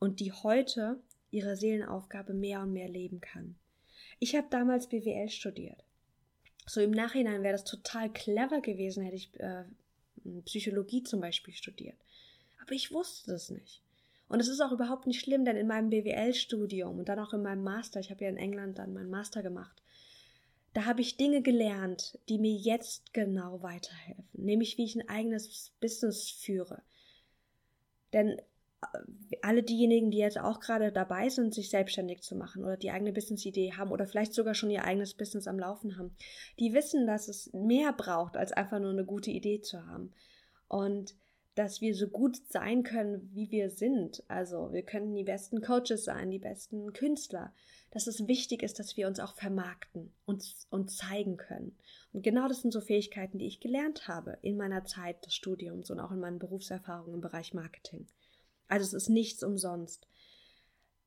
und 0.01 0.19
die 0.19 0.33
heute 0.33 1.01
ihre 1.35 1.57
Seelenaufgabe 1.57 2.33
mehr 2.33 2.62
und 2.62 2.73
mehr 2.73 2.88
leben 2.88 3.21
kann. 3.21 3.57
Ich 4.21 4.37
habe 4.37 4.47
damals 4.50 4.88
BWL 4.88 5.29
studiert. 5.29 5.85
So 6.67 6.81
im 6.81 6.93
Nachhinein 6.93 7.43
wäre 7.43 7.53
das 7.53 7.64
total 7.64 8.11
clever 8.12 8.61
gewesen, 8.61 9.03
hätte 9.03 9.17
ich 9.17 9.38
äh, 9.41 9.64
Psychologie 10.45 11.03
zum 11.03 11.21
Beispiel 11.21 11.53
studiert. 11.53 11.99
Aber 12.62 12.73
ich 12.73 12.93
wusste 12.93 13.33
das 13.33 13.50
nicht. 13.50 13.83
Und 14.29 14.41
es 14.41 14.49
ist 14.49 14.61
auch 14.61 14.73
überhaupt 14.73 15.07
nicht 15.07 15.21
schlimm, 15.21 15.45
denn 15.45 15.57
in 15.57 15.67
meinem 15.67 15.91
BWL-Studium 15.91 16.99
und 16.99 17.09
dann 17.09 17.19
auch 17.19 17.35
in 17.35 17.43
meinem 17.43 17.62
Master, 17.62 18.00
ich 18.00 18.11
habe 18.11 18.25
ja 18.25 18.31
in 18.31 18.38
England 18.38 18.79
dann 18.79 18.95
meinen 18.95 19.11
Master 19.11 19.43
gemacht, 19.43 19.83
da 20.73 20.87
habe 20.87 21.03
ich 21.03 21.17
Dinge 21.17 21.43
gelernt, 21.43 22.19
die 22.29 22.38
mir 22.38 22.55
jetzt 22.55 23.12
genau 23.12 23.62
weiterhelfen. 23.62 24.25
Nämlich, 24.33 24.79
wie 24.79 24.85
ich 24.85 24.97
ein 24.97 25.09
eigenes 25.09 25.73
Business 25.81 26.31
führe. 26.31 26.83
Denn 28.12 28.41
alle 29.43 29.62
diejenigen, 29.62 30.11
die 30.11 30.19
jetzt 30.19 30.38
auch 30.38 30.61
gerade 30.61 30.93
dabei 30.93 31.29
sind, 31.29 31.55
sich 31.55 31.71
selbstständig 31.71 32.23
zu 32.23 32.37
machen 32.37 32.64
oder 32.64 32.76
die 32.76 32.91
eigene 32.91 33.12
Business-Idee 33.12 33.73
haben 33.73 33.91
oder 33.91 34.07
vielleicht 34.07 34.35
sogar 34.35 34.55
schon 34.55 34.71
ihr 34.71 34.85
eigenes 34.85 35.14
Business 35.14 35.47
am 35.47 35.59
Laufen 35.59 35.99
haben, 35.99 36.17
die 36.59 36.73
wissen, 36.75 37.07
dass 37.07 37.29
es 37.29 37.53
mehr 37.53 37.93
braucht, 37.93 38.37
als 38.37 38.53
einfach 38.53 38.81
nur 38.81 38.91
eine 38.91 39.05
gute 39.05 39.31
Idee 39.31 39.61
zu 39.61 39.87
haben. 39.87 40.12
Und 40.69 41.14
dass 41.55 41.81
wir 41.81 41.95
so 41.95 42.09
gut 42.09 42.37
sein 42.49 42.83
können, 42.83 43.31
wie 43.33 43.50
wir 43.50 43.71
sind. 43.71 44.25
Also 44.29 44.73
wir 44.73 44.83
könnten 44.83 45.14
die 45.14 45.25
besten 45.25 45.61
Coaches 45.61 46.05
sein, 46.05 46.31
die 46.31 46.38
besten 46.38 46.93
Künstler. 46.93 47.53
Dass 47.91 48.09
es 48.09 48.26
wichtig 48.26 48.64
ist, 48.64 48.81
dass 48.81 48.97
wir 48.97 49.07
uns 49.07 49.21
auch 49.21 49.37
vermarkten 49.37 50.12
und, 50.26 50.45
und 50.71 50.91
zeigen 50.91 51.37
können. 51.37 51.76
Und 52.12 52.23
genau 52.23 52.49
das 52.49 52.62
sind 52.62 52.73
so 52.73 52.81
Fähigkeiten, 52.81 53.38
die 53.38 53.47
ich 53.47 53.61
gelernt 53.61 54.09
habe 54.09 54.37
in 54.43 54.57
meiner 54.57 54.85
Zeit 54.85 55.25
des 55.25 55.35
Studiums 55.35 55.91
und 55.91 56.00
auch 56.00 56.11
in 56.11 56.19
meinen 56.19 56.41
Berufserfahrungen 56.41 57.14
im 57.14 57.21
Bereich 57.21 57.55
Marketing. 57.55 58.09
Also 58.68 58.85
es 58.85 58.92
ist 58.92 59.09
nichts 59.09 59.42
umsonst. 59.42 60.09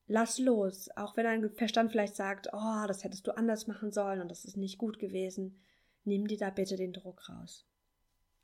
Lass 0.07 0.39
los, 0.39 0.89
auch 0.95 1.17
wenn 1.17 1.25
dein 1.25 1.49
Verstand 1.51 1.91
vielleicht 1.91 2.15
sagt, 2.15 2.47
oh, 2.53 2.87
das 2.87 3.03
hättest 3.03 3.27
du 3.27 3.35
anders 3.35 3.67
machen 3.67 3.91
sollen 3.91 4.21
und 4.21 4.29
das 4.29 4.45
ist 4.45 4.55
nicht 4.55 4.77
gut 4.77 4.99
gewesen. 4.99 5.59
Nimm 6.05 6.27
dir 6.27 6.37
da 6.37 6.49
bitte 6.49 6.77
den 6.77 6.93
Druck 6.93 7.27
raus. 7.27 7.65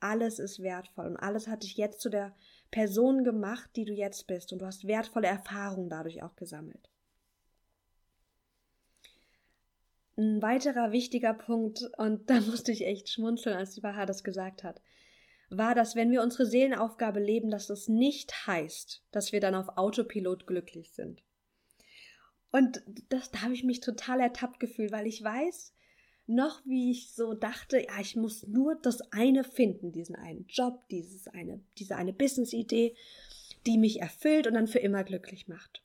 Alles 0.01 0.39
ist 0.39 0.61
wertvoll 0.61 1.07
und 1.07 1.17
alles 1.17 1.47
hat 1.47 1.63
dich 1.63 1.77
jetzt 1.77 2.01
zu 2.01 2.09
der 2.09 2.35
Person 2.71 3.23
gemacht, 3.23 3.69
die 3.77 3.85
du 3.85 3.93
jetzt 3.93 4.27
bist 4.27 4.51
und 4.51 4.59
du 4.59 4.65
hast 4.65 4.85
wertvolle 4.85 5.27
Erfahrungen 5.27 5.89
dadurch 5.89 6.21
auch 6.21 6.35
gesammelt. 6.35 6.89
Ein 10.17 10.41
weiterer 10.41 10.91
wichtiger 10.91 11.33
Punkt, 11.33 11.89
und 11.97 12.29
da 12.29 12.41
musste 12.41 12.71
ich 12.71 12.85
echt 12.85 13.09
schmunzeln, 13.09 13.55
als 13.55 13.71
die 13.71 13.81
Baha 13.81 14.05
das 14.05 14.23
gesagt 14.23 14.63
hat, 14.63 14.81
war, 15.57 15.75
dass 15.75 15.95
wenn 15.95 16.11
wir 16.11 16.21
unsere 16.21 16.45
Seelenaufgabe 16.45 17.19
leben, 17.19 17.49
dass 17.49 17.67
das 17.67 17.87
nicht 17.87 18.47
heißt, 18.47 19.03
dass 19.11 19.31
wir 19.31 19.39
dann 19.39 19.55
auf 19.55 19.77
Autopilot 19.77 20.47
glücklich 20.47 20.91
sind. 20.93 21.23
Und 22.51 22.83
das, 23.09 23.31
da 23.31 23.41
habe 23.41 23.53
ich 23.53 23.63
mich 23.63 23.79
total 23.79 24.19
ertappt 24.19 24.59
gefühlt, 24.59 24.91
weil 24.91 25.07
ich 25.07 25.23
weiß 25.23 25.73
noch, 26.27 26.65
wie 26.65 26.91
ich 26.91 27.13
so 27.13 27.33
dachte, 27.33 27.79
ja, 27.79 27.99
ich 27.99 28.15
muss 28.15 28.47
nur 28.47 28.75
das 28.75 29.01
eine 29.11 29.43
finden, 29.43 29.91
diesen 29.91 30.15
einen 30.15 30.45
Job, 30.47 30.87
dieses 30.89 31.27
eine, 31.27 31.61
diese 31.77 31.95
eine 31.95 32.13
Business-Idee, 32.13 32.95
die 33.65 33.77
mich 33.77 34.01
erfüllt 34.01 34.47
und 34.47 34.53
dann 34.53 34.67
für 34.67 34.79
immer 34.79 35.03
glücklich 35.03 35.47
macht. 35.47 35.83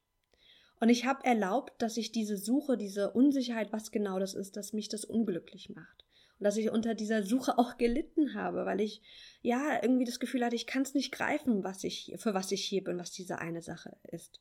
Und 0.81 0.91
ich 0.91 1.07
habe 1.07 1.25
erlaubt, 1.25 1.81
dass 1.83 1.97
ich 1.97 2.13
diese 2.13 2.37
Suche, 2.37 2.77
diese 2.77 3.11
Unsicherheit, 3.11 3.73
was 3.73 3.91
genau 3.91 4.19
das 4.19 4.35
ist, 4.35 4.57
dass 4.57 4.73
mich 4.73 4.89
das 4.89 5.05
unglücklich 5.05 5.71
macht. 5.71 6.05
Und 6.39 6.45
dass 6.45 6.57
ich 6.57 6.71
unter 6.71 6.95
dieser 6.95 7.25
Suche 7.25 7.59
auch 7.59 7.79
gelitten 7.79 8.35
habe, 8.35 8.65
weil 8.65 8.81
ich 8.81 9.03
ja 9.43 9.83
irgendwie 9.83 10.05
das 10.05 10.21
Gefühl 10.21 10.45
hatte, 10.45 10.57
ich 10.57 10.67
kann 10.67 10.83
es 10.83 10.95
nicht 10.95 11.13
greifen, 11.13 11.65
was 11.65 11.83
ich, 11.85 12.15
für 12.19 12.35
was 12.35 12.53
ich 12.53 12.65
hier 12.65 12.85
bin, 12.85 12.99
was 12.99 13.11
diese 13.11 13.39
eine 13.39 13.61
Sache 13.61 13.97
ist. 14.05 14.41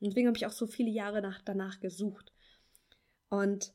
Und 0.00 0.08
deswegen 0.08 0.26
habe 0.26 0.38
ich 0.38 0.46
auch 0.46 0.52
so 0.52 0.66
viele 0.66 0.90
Jahre 0.90 1.20
nach, 1.20 1.42
danach 1.42 1.80
gesucht. 1.80 2.32
Und 3.28 3.74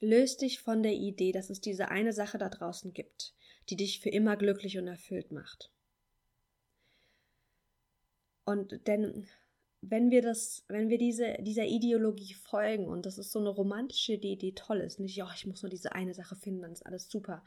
löst 0.00 0.42
dich 0.42 0.60
von 0.60 0.82
der 0.82 0.94
Idee, 0.94 1.32
dass 1.32 1.50
es 1.50 1.60
diese 1.60 1.88
eine 1.88 2.12
Sache 2.12 2.38
da 2.38 2.48
draußen 2.48 2.92
gibt, 2.92 3.34
die 3.68 3.76
dich 3.76 4.00
für 4.00 4.10
immer 4.10 4.36
glücklich 4.36 4.78
und 4.78 4.86
erfüllt 4.86 5.32
macht. 5.32 5.72
Und 8.44 8.86
denn 8.86 9.28
wenn 9.80 10.10
wir 10.10 10.22
das, 10.22 10.64
wenn 10.68 10.88
wir 10.88 10.98
diese, 10.98 11.36
dieser 11.40 11.64
Ideologie 11.64 12.34
folgen, 12.34 12.86
und 12.86 13.06
das 13.06 13.18
ist 13.18 13.32
so 13.32 13.38
eine 13.38 13.50
romantische 13.50 14.14
Idee, 14.14 14.36
die 14.36 14.54
toll 14.54 14.78
ist, 14.78 15.00
nicht, 15.00 15.16
ja, 15.16 15.28
ich 15.34 15.46
muss 15.46 15.62
nur 15.62 15.70
diese 15.70 15.92
eine 15.92 16.14
Sache 16.14 16.36
finden, 16.36 16.62
dann 16.62 16.72
ist 16.72 16.86
alles 16.86 17.10
super, 17.10 17.42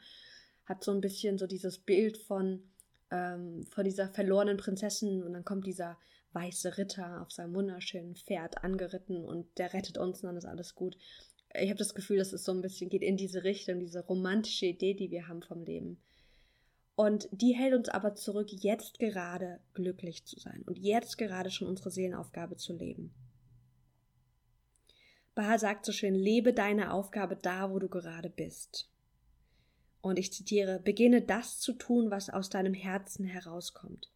hat 0.64 0.84
so 0.84 0.92
ein 0.92 1.00
bisschen 1.00 1.38
so 1.38 1.46
dieses 1.46 1.78
Bild 1.78 2.16
von, 2.16 2.62
ähm, 3.10 3.64
von 3.70 3.84
dieser 3.84 4.08
verlorenen 4.08 4.56
Prinzessin 4.56 5.22
und 5.22 5.32
dann 5.32 5.44
kommt 5.44 5.66
dieser 5.66 5.98
weiße 6.32 6.78
Ritter 6.78 7.22
auf 7.22 7.32
seinem 7.32 7.54
wunderschönen 7.54 8.14
Pferd 8.14 8.62
angeritten 8.62 9.24
und 9.24 9.46
der 9.58 9.72
rettet 9.72 9.98
uns 9.98 10.22
und 10.22 10.28
dann 10.28 10.36
ist 10.36 10.44
alles 10.44 10.74
gut. 10.74 10.96
Ich 11.52 11.68
habe 11.68 11.78
das 11.78 11.94
Gefühl, 11.94 12.18
dass 12.18 12.32
es 12.32 12.44
so 12.44 12.52
ein 12.52 12.60
bisschen 12.60 12.88
geht 12.88 13.02
in 13.02 13.16
diese 13.16 13.42
Richtung, 13.42 13.80
diese 13.80 14.06
romantische 14.06 14.66
Idee, 14.66 14.94
die 14.94 15.10
wir 15.10 15.26
haben 15.26 15.42
vom 15.42 15.64
Leben. 15.64 15.98
Und 17.00 17.30
die 17.32 17.52
hält 17.52 17.72
uns 17.72 17.88
aber 17.88 18.14
zurück, 18.14 18.48
jetzt 18.50 18.98
gerade 18.98 19.58
glücklich 19.72 20.26
zu 20.26 20.38
sein 20.38 20.62
und 20.66 20.76
jetzt 20.76 21.16
gerade 21.16 21.50
schon 21.50 21.66
unsere 21.66 21.90
Seelenaufgabe 21.90 22.56
zu 22.56 22.74
leben. 22.74 23.14
Baha 25.34 25.58
sagt 25.58 25.86
so 25.86 25.92
schön, 25.92 26.14
lebe 26.14 26.52
deine 26.52 26.92
Aufgabe 26.92 27.36
da, 27.36 27.70
wo 27.70 27.78
du 27.78 27.88
gerade 27.88 28.28
bist. 28.28 28.90
Und 30.02 30.18
ich 30.18 30.30
zitiere, 30.30 30.78
beginne 30.78 31.22
das 31.22 31.58
zu 31.58 31.72
tun, 31.72 32.10
was 32.10 32.28
aus 32.28 32.50
deinem 32.50 32.74
Herzen 32.74 33.24
herauskommt. 33.24 34.12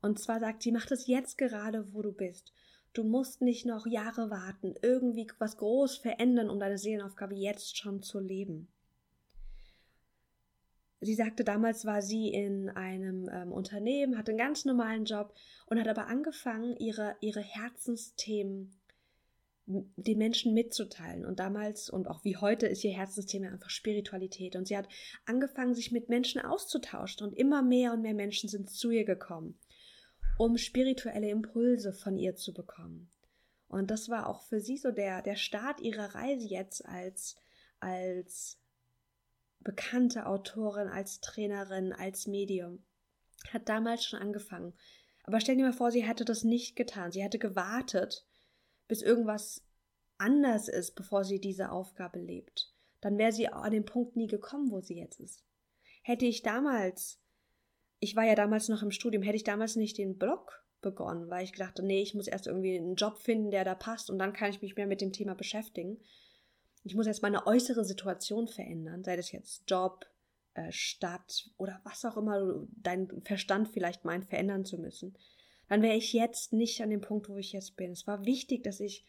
Und 0.00 0.20
zwar 0.20 0.38
sagt 0.38 0.62
sie, 0.62 0.70
mach 0.70 0.86
das 0.86 1.08
jetzt 1.08 1.36
gerade, 1.36 1.92
wo 1.94 2.00
du 2.00 2.12
bist. 2.12 2.52
Du 2.92 3.02
musst 3.02 3.40
nicht 3.42 3.66
noch 3.66 3.88
Jahre 3.88 4.30
warten, 4.30 4.76
irgendwie 4.82 5.26
was 5.40 5.56
groß 5.56 5.96
verändern, 5.96 6.48
um 6.48 6.60
deine 6.60 6.78
Seelenaufgabe 6.78 7.34
jetzt 7.34 7.76
schon 7.76 8.04
zu 8.04 8.20
leben. 8.20 8.68
Sie 11.00 11.14
sagte, 11.14 11.44
damals 11.44 11.84
war 11.84 12.02
sie 12.02 12.28
in 12.28 12.70
einem 12.70 13.28
ähm, 13.30 13.52
Unternehmen, 13.52 14.16
hatte 14.16 14.30
einen 14.30 14.38
ganz 14.38 14.64
normalen 14.64 15.04
Job 15.04 15.34
und 15.66 15.78
hat 15.78 15.88
aber 15.88 16.06
angefangen, 16.06 16.76
ihre, 16.76 17.16
ihre 17.20 17.40
Herzensthemen 17.40 18.74
den 19.66 20.18
Menschen 20.18 20.52
mitzuteilen. 20.52 21.24
Und 21.24 21.40
damals 21.40 21.88
und 21.88 22.08
auch 22.08 22.24
wie 22.24 22.36
heute 22.36 22.66
ist 22.66 22.84
ihr 22.84 22.92
Herzensthema 22.92 23.48
einfach 23.48 23.70
Spiritualität. 23.70 24.56
Und 24.56 24.68
sie 24.68 24.76
hat 24.76 24.88
angefangen, 25.24 25.74
sich 25.74 25.90
mit 25.90 26.08
Menschen 26.08 26.40
auszutauschen 26.40 27.26
und 27.26 27.32
immer 27.34 27.62
mehr 27.62 27.92
und 27.92 28.02
mehr 28.02 28.14
Menschen 28.14 28.48
sind 28.48 28.70
zu 28.70 28.90
ihr 28.90 29.04
gekommen, 29.04 29.58
um 30.38 30.58
spirituelle 30.58 31.30
Impulse 31.30 31.92
von 31.92 32.18
ihr 32.18 32.36
zu 32.36 32.52
bekommen. 32.52 33.10
Und 33.68 33.90
das 33.90 34.08
war 34.08 34.28
auch 34.28 34.42
für 34.42 34.60
sie 34.60 34.76
so 34.76 34.90
der, 34.90 35.22
der 35.22 35.36
Start 35.36 35.80
ihrer 35.80 36.14
Reise 36.14 36.46
jetzt 36.46 36.86
als, 36.86 37.36
als 37.80 38.58
bekannte 39.64 40.26
Autorin, 40.26 40.88
als 40.88 41.20
Trainerin, 41.20 41.92
als 41.92 42.26
Medium. 42.26 42.84
Hat 43.52 43.68
damals 43.68 44.04
schon 44.04 44.20
angefangen. 44.20 44.74
Aber 45.24 45.40
stell 45.40 45.56
dir 45.56 45.64
mal 45.64 45.72
vor, 45.72 45.90
sie 45.90 46.04
hätte 46.04 46.24
das 46.24 46.44
nicht 46.44 46.76
getan. 46.76 47.10
Sie 47.10 47.22
hätte 47.22 47.38
gewartet, 47.38 48.26
bis 48.86 49.02
irgendwas 49.02 49.62
anders 50.18 50.68
ist, 50.68 50.94
bevor 50.94 51.24
sie 51.24 51.40
diese 51.40 51.72
Aufgabe 51.72 52.20
lebt. 52.20 52.72
Dann 53.00 53.18
wäre 53.18 53.32
sie 53.32 53.48
an 53.48 53.72
den 53.72 53.84
Punkt 53.84 54.16
nie 54.16 54.26
gekommen, 54.26 54.70
wo 54.70 54.80
sie 54.80 54.98
jetzt 54.98 55.20
ist. 55.20 55.44
Hätte 56.02 56.26
ich 56.26 56.42
damals, 56.42 57.20
ich 57.98 58.14
war 58.16 58.24
ja 58.24 58.34
damals 58.34 58.68
noch 58.68 58.82
im 58.82 58.90
Studium, 58.90 59.22
hätte 59.22 59.36
ich 59.36 59.44
damals 59.44 59.76
nicht 59.76 59.98
den 59.98 60.18
Blog 60.18 60.62
begonnen, 60.82 61.30
weil 61.30 61.44
ich 61.44 61.52
gedacht, 61.52 61.78
nee, 61.82 62.02
ich 62.02 62.14
muss 62.14 62.28
erst 62.28 62.46
irgendwie 62.46 62.76
einen 62.76 62.94
Job 62.94 63.18
finden, 63.18 63.50
der 63.50 63.64
da 63.64 63.74
passt 63.74 64.10
und 64.10 64.18
dann 64.18 64.34
kann 64.34 64.50
ich 64.50 64.60
mich 64.60 64.76
mehr 64.76 64.86
mit 64.86 65.00
dem 65.00 65.12
Thema 65.12 65.34
beschäftigen 65.34 65.98
ich 66.84 66.94
muss 66.94 67.06
jetzt 67.06 67.22
meine 67.22 67.46
äußere 67.46 67.84
Situation 67.84 68.46
verändern, 68.46 69.02
sei 69.02 69.16
das 69.16 69.32
jetzt 69.32 69.64
Job, 69.68 70.06
äh, 70.54 70.70
Stadt 70.70 71.50
oder 71.56 71.80
was 71.82 72.04
auch 72.04 72.16
immer 72.16 72.66
dein 72.76 73.08
Verstand 73.24 73.68
vielleicht 73.68 74.04
meint, 74.04 74.26
verändern 74.26 74.64
zu 74.64 74.78
müssen, 74.78 75.16
dann 75.68 75.82
wäre 75.82 75.96
ich 75.96 76.12
jetzt 76.12 76.52
nicht 76.52 76.82
an 76.82 76.90
dem 76.90 77.00
Punkt, 77.00 77.28
wo 77.28 77.38
ich 77.38 77.52
jetzt 77.52 77.76
bin. 77.76 77.90
Es 77.90 78.06
war 78.06 78.26
wichtig, 78.26 78.62
dass 78.62 78.80
ich 78.80 79.04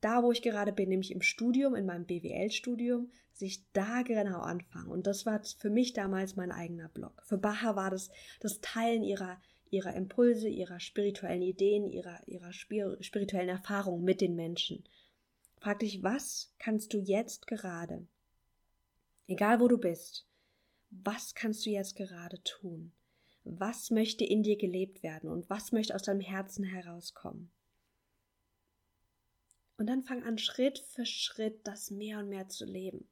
da, 0.00 0.22
wo 0.22 0.30
ich 0.30 0.42
gerade 0.42 0.72
bin, 0.72 0.90
nämlich 0.90 1.10
im 1.10 1.22
Studium, 1.22 1.74
in 1.74 1.86
meinem 1.86 2.04
BWL-Studium, 2.04 3.10
dass 3.32 3.42
ich 3.42 3.64
da 3.72 4.02
genau 4.02 4.40
anfange. 4.40 4.90
Und 4.90 5.06
das 5.06 5.24
war 5.24 5.42
für 5.42 5.70
mich 5.70 5.94
damals 5.94 6.36
mein 6.36 6.52
eigener 6.52 6.88
Blog. 6.90 7.22
Für 7.24 7.38
Baha 7.38 7.76
war 7.76 7.90
das 7.90 8.10
das 8.40 8.60
Teilen 8.60 9.02
ihrer, 9.02 9.40
ihrer 9.70 9.94
Impulse, 9.94 10.48
ihrer 10.48 10.80
spirituellen 10.80 11.42
Ideen, 11.42 11.86
ihrer, 11.86 12.20
ihrer 12.26 12.52
spirituellen 12.52 13.48
Erfahrungen 13.48 14.04
mit 14.04 14.20
den 14.20 14.36
Menschen. 14.36 14.84
Frag 15.58 15.80
dich, 15.80 16.02
was 16.02 16.54
kannst 16.58 16.92
du 16.92 16.98
jetzt 16.98 17.46
gerade, 17.46 18.06
egal 19.26 19.60
wo 19.60 19.68
du 19.68 19.78
bist, 19.78 20.26
was 20.90 21.34
kannst 21.34 21.66
du 21.66 21.70
jetzt 21.70 21.96
gerade 21.96 22.42
tun? 22.42 22.92
Was 23.44 23.90
möchte 23.90 24.24
in 24.24 24.42
dir 24.42 24.56
gelebt 24.56 25.02
werden 25.02 25.30
und 25.30 25.48
was 25.48 25.72
möchte 25.72 25.94
aus 25.94 26.02
deinem 26.02 26.20
Herzen 26.20 26.64
herauskommen? 26.64 27.50
Und 29.78 29.86
dann 29.88 30.02
fang 30.02 30.22
an, 30.24 30.38
Schritt 30.38 30.78
für 30.78 31.06
Schritt 31.06 31.60
das 31.64 31.90
mehr 31.90 32.18
und 32.18 32.28
mehr 32.28 32.48
zu 32.48 32.64
leben. 32.64 33.08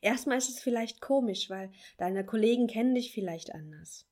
Erstmal 0.00 0.38
ist 0.38 0.48
es 0.48 0.60
vielleicht 0.60 1.00
komisch, 1.00 1.50
weil 1.50 1.72
deine 1.96 2.24
Kollegen 2.24 2.66
kennen 2.66 2.94
dich 2.94 3.12
vielleicht 3.12 3.54
anders. 3.54 4.06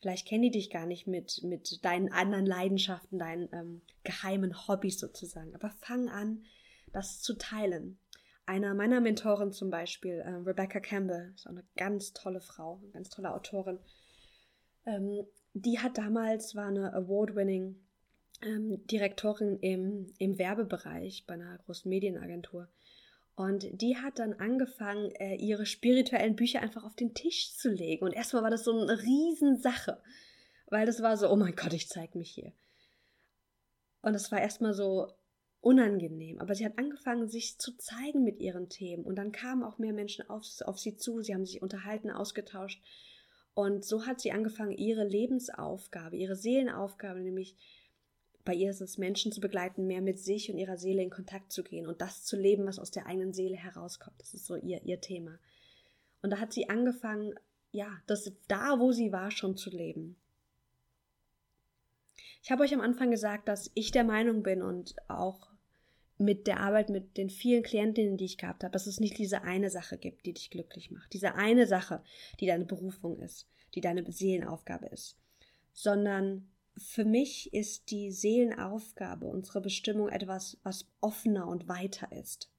Vielleicht 0.00 0.26
kennen 0.26 0.42
die 0.42 0.50
dich 0.50 0.70
gar 0.70 0.86
nicht 0.86 1.06
mit, 1.06 1.42
mit 1.42 1.84
deinen 1.84 2.12
anderen 2.12 2.46
Leidenschaften, 2.46 3.18
deinen 3.18 3.48
ähm, 3.52 3.82
geheimen 4.02 4.66
Hobbys 4.66 4.98
sozusagen. 4.98 5.54
Aber 5.54 5.70
fang 5.70 6.08
an, 6.08 6.44
das 6.92 7.20
zu 7.20 7.34
teilen. 7.34 7.98
Einer 8.46 8.74
meiner 8.74 9.00
Mentoren 9.00 9.52
zum 9.52 9.70
Beispiel, 9.70 10.14
äh, 10.14 10.30
Rebecca 10.30 10.80
Campbell, 10.80 11.32
ist 11.34 11.46
auch 11.46 11.52
eine 11.52 11.64
ganz 11.76 12.12
tolle 12.12 12.40
Frau, 12.40 12.78
eine 12.82 12.90
ganz 12.90 13.08
tolle 13.08 13.32
Autorin. 13.32 13.78
Ähm, 14.86 15.26
die 15.52 15.78
hat 15.78 15.98
damals, 15.98 16.54
war 16.54 16.68
eine 16.68 16.92
Award-winning 16.94 17.76
ähm, 18.42 18.86
Direktorin 18.86 19.58
im, 19.60 20.12
im 20.18 20.38
Werbebereich 20.38 21.24
bei 21.26 21.34
einer 21.34 21.58
großen 21.58 21.88
Medienagentur. 21.88 22.68
Und 23.36 23.68
die 23.80 23.96
hat 23.96 24.18
dann 24.18 24.34
angefangen, 24.34 25.12
äh, 25.12 25.34
ihre 25.36 25.64
spirituellen 25.64 26.36
Bücher 26.36 26.60
einfach 26.60 26.84
auf 26.84 26.94
den 26.94 27.14
Tisch 27.14 27.54
zu 27.56 27.70
legen. 27.70 28.04
Und 28.04 28.12
erstmal 28.12 28.42
war 28.42 28.50
das 28.50 28.64
so 28.64 28.72
eine 28.72 29.00
Riesensache, 29.00 30.02
weil 30.66 30.86
das 30.86 31.02
war 31.02 31.16
so, 31.16 31.30
oh 31.30 31.36
mein 31.36 31.56
Gott, 31.56 31.72
ich 31.72 31.88
zeig 31.88 32.14
mich 32.14 32.30
hier. 32.30 32.52
Und 34.02 34.14
es 34.14 34.30
war 34.30 34.40
erstmal 34.40 34.74
so, 34.74 35.12
unangenehm. 35.60 36.38
Aber 36.38 36.54
sie 36.54 36.64
hat 36.64 36.78
angefangen, 36.78 37.28
sich 37.28 37.58
zu 37.58 37.76
zeigen 37.76 38.24
mit 38.24 38.40
ihren 38.40 38.68
Themen. 38.68 39.04
Und 39.04 39.16
dann 39.16 39.32
kamen 39.32 39.62
auch 39.62 39.78
mehr 39.78 39.92
Menschen 39.92 40.28
auf, 40.28 40.44
auf 40.64 40.78
sie 40.78 40.96
zu. 40.96 41.20
Sie 41.22 41.34
haben 41.34 41.46
sich 41.46 41.62
unterhalten, 41.62 42.10
ausgetauscht. 42.10 42.82
Und 43.54 43.84
so 43.84 44.06
hat 44.06 44.20
sie 44.20 44.32
angefangen, 44.32 44.72
ihre 44.72 45.04
Lebensaufgabe, 45.04 46.16
ihre 46.16 46.36
Seelenaufgabe, 46.36 47.20
nämlich 47.20 47.56
bei 48.44 48.54
ihr 48.54 48.70
ist 48.70 48.80
es, 48.80 48.96
Menschen 48.96 49.32
zu 49.32 49.40
begleiten, 49.40 49.86
mehr 49.86 50.00
mit 50.00 50.18
sich 50.18 50.50
und 50.50 50.58
ihrer 50.58 50.78
Seele 50.78 51.02
in 51.02 51.10
Kontakt 51.10 51.52
zu 51.52 51.62
gehen 51.62 51.86
und 51.86 52.00
das 52.00 52.24
zu 52.24 52.36
leben, 52.36 52.66
was 52.66 52.78
aus 52.78 52.90
der 52.90 53.06
eigenen 53.06 53.34
Seele 53.34 53.56
herauskommt. 53.56 54.18
Das 54.18 54.32
ist 54.32 54.46
so 54.46 54.56
ihr, 54.56 54.82
ihr 54.84 55.00
Thema. 55.00 55.38
Und 56.22 56.30
da 56.30 56.38
hat 56.38 56.52
sie 56.52 56.68
angefangen, 56.68 57.34
ja, 57.70 58.00
das 58.06 58.32
da, 58.48 58.78
wo 58.78 58.92
sie 58.92 59.12
war, 59.12 59.30
schon 59.30 59.56
zu 59.56 59.70
leben. 59.70 60.16
Ich 62.42 62.50
habe 62.50 62.62
euch 62.62 62.74
am 62.74 62.80
Anfang 62.80 63.10
gesagt, 63.10 63.48
dass 63.48 63.70
ich 63.74 63.90
der 63.90 64.04
Meinung 64.04 64.42
bin 64.42 64.62
und 64.62 64.94
auch 65.08 65.50
mit 66.20 66.46
der 66.46 66.60
Arbeit 66.60 66.90
mit 66.90 67.16
den 67.16 67.30
vielen 67.30 67.62
Klientinnen, 67.62 68.18
die 68.18 68.26
ich 68.26 68.38
gehabt 68.38 68.62
habe, 68.62 68.72
dass 68.72 68.86
es 68.86 69.00
nicht 69.00 69.16
diese 69.16 69.42
eine 69.42 69.70
Sache 69.70 69.96
gibt, 69.96 70.26
die 70.26 70.34
dich 70.34 70.50
glücklich 70.50 70.90
macht. 70.90 71.12
Diese 71.14 71.34
eine 71.34 71.66
Sache, 71.66 72.02
die 72.40 72.46
deine 72.46 72.66
Berufung 72.66 73.18
ist, 73.20 73.48
die 73.74 73.80
deine 73.80 74.10
Seelenaufgabe 74.10 74.86
ist. 74.86 75.16
Sondern 75.72 76.50
für 76.76 77.04
mich 77.04 77.52
ist 77.54 77.90
die 77.90 78.10
Seelenaufgabe, 78.10 79.26
unsere 79.26 79.60
Bestimmung 79.60 80.08
etwas, 80.08 80.58
was 80.62 80.86
offener 81.00 81.48
und 81.48 81.68
weiter 81.68 82.12
ist. 82.12 82.50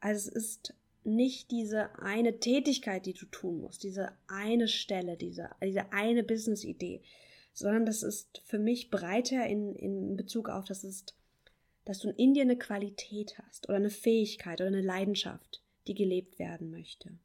Also 0.00 0.30
es 0.30 0.36
ist 0.36 0.74
nicht 1.02 1.50
diese 1.50 1.98
eine 1.98 2.38
Tätigkeit, 2.38 3.06
die 3.06 3.14
du 3.14 3.26
tun 3.26 3.60
musst, 3.60 3.82
diese 3.82 4.12
eine 4.28 4.68
Stelle, 4.68 5.16
diese, 5.16 5.50
diese 5.62 5.92
eine 5.92 6.22
Business-Idee, 6.22 7.02
sondern 7.58 7.86
das 7.86 8.02
ist 8.02 8.42
für 8.44 8.58
mich 8.58 8.90
breiter 8.90 9.46
in, 9.46 9.74
in 9.74 10.16
Bezug 10.16 10.48
auf, 10.48 10.64
das 10.64 10.84
ist, 10.84 11.16
dass 11.84 12.00
du 12.00 12.10
in 12.10 12.34
dir 12.34 12.42
eine 12.42 12.58
Qualität 12.58 13.38
hast 13.38 13.68
oder 13.68 13.76
eine 13.76 13.90
Fähigkeit 13.90 14.60
oder 14.60 14.68
eine 14.68 14.82
Leidenschaft, 14.82 15.62
die 15.86 15.94
gelebt 15.94 16.38
werden 16.38 16.70
möchte. 16.70 17.18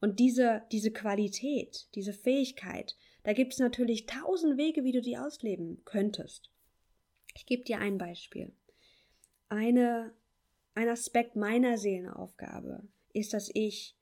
Und 0.00 0.20
diese, 0.20 0.62
diese 0.70 0.92
Qualität, 0.92 1.88
diese 1.94 2.12
Fähigkeit, 2.12 2.96
da 3.24 3.32
gibt 3.32 3.54
es 3.54 3.58
natürlich 3.58 4.06
tausend 4.06 4.56
Wege, 4.56 4.84
wie 4.84 4.92
du 4.92 5.00
die 5.00 5.16
ausleben 5.16 5.82
könntest. 5.84 6.50
Ich 7.34 7.46
gebe 7.46 7.64
dir 7.64 7.80
ein 7.80 7.98
Beispiel. 7.98 8.52
Eine 9.48 10.12
ein 10.76 10.90
Aspekt 10.90 11.36
meiner 11.36 11.78
Seelenaufgabe 11.78 12.86
ist, 13.14 13.32
dass 13.32 13.50
ich 13.54 13.96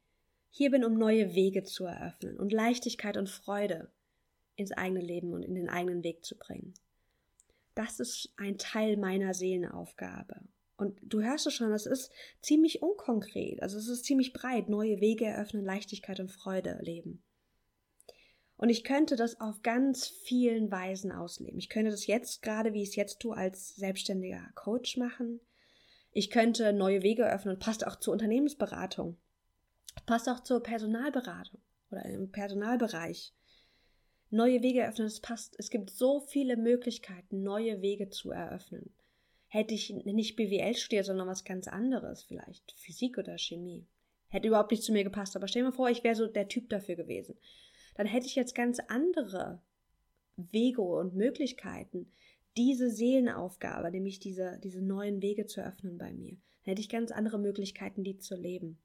hier 0.51 0.73
bin, 0.73 0.85
um 0.85 0.99
neue 0.99 1.35
Wege 1.35 1.63
zu 1.63 1.85
eröffnen 1.85 2.37
und 2.37 2.53
Leichtigkeit 2.53 3.17
und 3.17 3.31
Freude 3.31 3.93
ins 4.57 4.73
eigene 4.73 5.01
Leben 5.01 5.33
und 5.33 5.43
in 5.43 5.55
den 5.55 5.69
eigenen 5.69 6.03
Weg 6.05 6.25
zu 6.25 6.37
bringen. 6.37 6.75
Das 7.75 8.01
ist 8.01 8.33
ein 8.37 8.59
Teil 8.59 8.97
meiner 8.97 9.35
Seelenaufgabe. 9.35 10.41
Und 10.77 10.99
du 11.03 11.23
hörst 11.23 11.47
es 11.47 11.55
schon, 11.55 11.71
das 11.71 11.87
ist 11.87 12.11
ziemlich 12.43 12.83
unkonkret, 12.83 13.63
also 13.63 13.79
es 13.79 13.89
ist 13.89 14.05
ziemlich 14.05 14.33
breit, 14.33 14.69
neue 14.69 15.01
Wege 15.01 15.25
eröffnen, 15.25 15.65
Leichtigkeit 15.65 16.19
und 16.19 16.33
Freude 16.33 16.79
leben. 16.83 17.23
Und 18.57 18.71
ich 18.71 18.85
könnte 18.85 19.17
das 19.17 19.41
auf 19.41 19.63
ganz 19.63 20.07
vielen 20.07 20.71
Weisen 20.71 21.13
ausleben. 21.13 21.59
Ich 21.59 21.69
könnte 21.69 21.91
das 21.91 22.07
jetzt 22.07 22.43
gerade, 22.43 22.73
wie 22.73 22.83
ich 22.83 22.91
es 22.91 22.97
jetzt 22.97 23.21
tue, 23.21 23.37
als 23.37 23.75
selbstständiger 23.77 24.49
Coach 24.55 24.97
machen. 24.97 25.41
Ich 26.13 26.31
könnte 26.31 26.73
neue 26.73 27.03
Wege 27.03 27.31
öffnen, 27.31 27.59
passt 27.59 27.87
auch 27.87 27.97
zur 27.97 28.13
Unternehmensberatung, 28.13 29.17
passt 30.07 30.29
auch 30.29 30.41
zur 30.41 30.63
Personalberatung 30.63 31.61
oder 31.91 32.05
im 32.05 32.31
Personalbereich. 32.31 33.33
Neue 34.35 34.65
Wege 34.65 34.85
öffnen, 34.85 35.07
es 35.07 35.21
passt. 35.21 35.55
Es 35.61 35.71
gibt 35.71 35.91
so 35.91 36.19
viele 36.19 36.57
Möglichkeiten, 36.57 37.45
neue 37.45 37.83
Wege 37.83 38.09
zu 38.09 38.33
eröffnen. 38.33 38.93
Hätte 39.47 39.75
ich 39.75 39.91
nicht 39.91 40.35
BWL 40.35 40.75
studiert, 40.75 41.07
sondern 41.07 41.29
was 41.29 41.45
ganz 41.45 41.69
anderes, 41.69 42.25
vielleicht 42.25 42.73
Physik 42.73 43.17
oder 43.17 43.39
Chemie. 43.39 43.87
Hätte 44.27 44.49
überhaupt 44.49 44.73
nicht 44.73 44.83
zu 44.83 44.91
mir 44.91 45.05
gepasst, 45.05 45.37
aber 45.37 45.47
stell 45.47 45.63
mal 45.63 45.71
vor, 45.71 45.89
ich 45.89 46.03
wäre 46.03 46.17
so 46.17 46.27
der 46.27 46.49
Typ 46.49 46.69
dafür 46.69 46.97
gewesen. 46.97 47.37
Dann 47.95 48.09
hätte 48.09 48.27
ich 48.27 48.35
jetzt 48.35 48.57
ganz 48.57 48.81
andere 48.89 49.63
Wege 50.35 50.83
und 50.83 51.15
Möglichkeiten, 51.15 52.11
diese 52.57 52.91
Seelenaufgabe, 52.91 53.89
nämlich 53.93 54.19
diese, 54.19 54.59
diese 54.65 54.83
neuen 54.83 55.23
Wege 55.23 55.47
zu 55.47 55.65
öffnen 55.65 55.97
bei 55.97 56.13
mir. 56.13 56.33
Dann 56.65 56.73
hätte 56.73 56.81
ich 56.81 56.89
ganz 56.89 57.13
andere 57.13 57.39
Möglichkeiten, 57.39 58.03
die 58.03 58.19
zu 58.19 58.35
leben. 58.35 58.81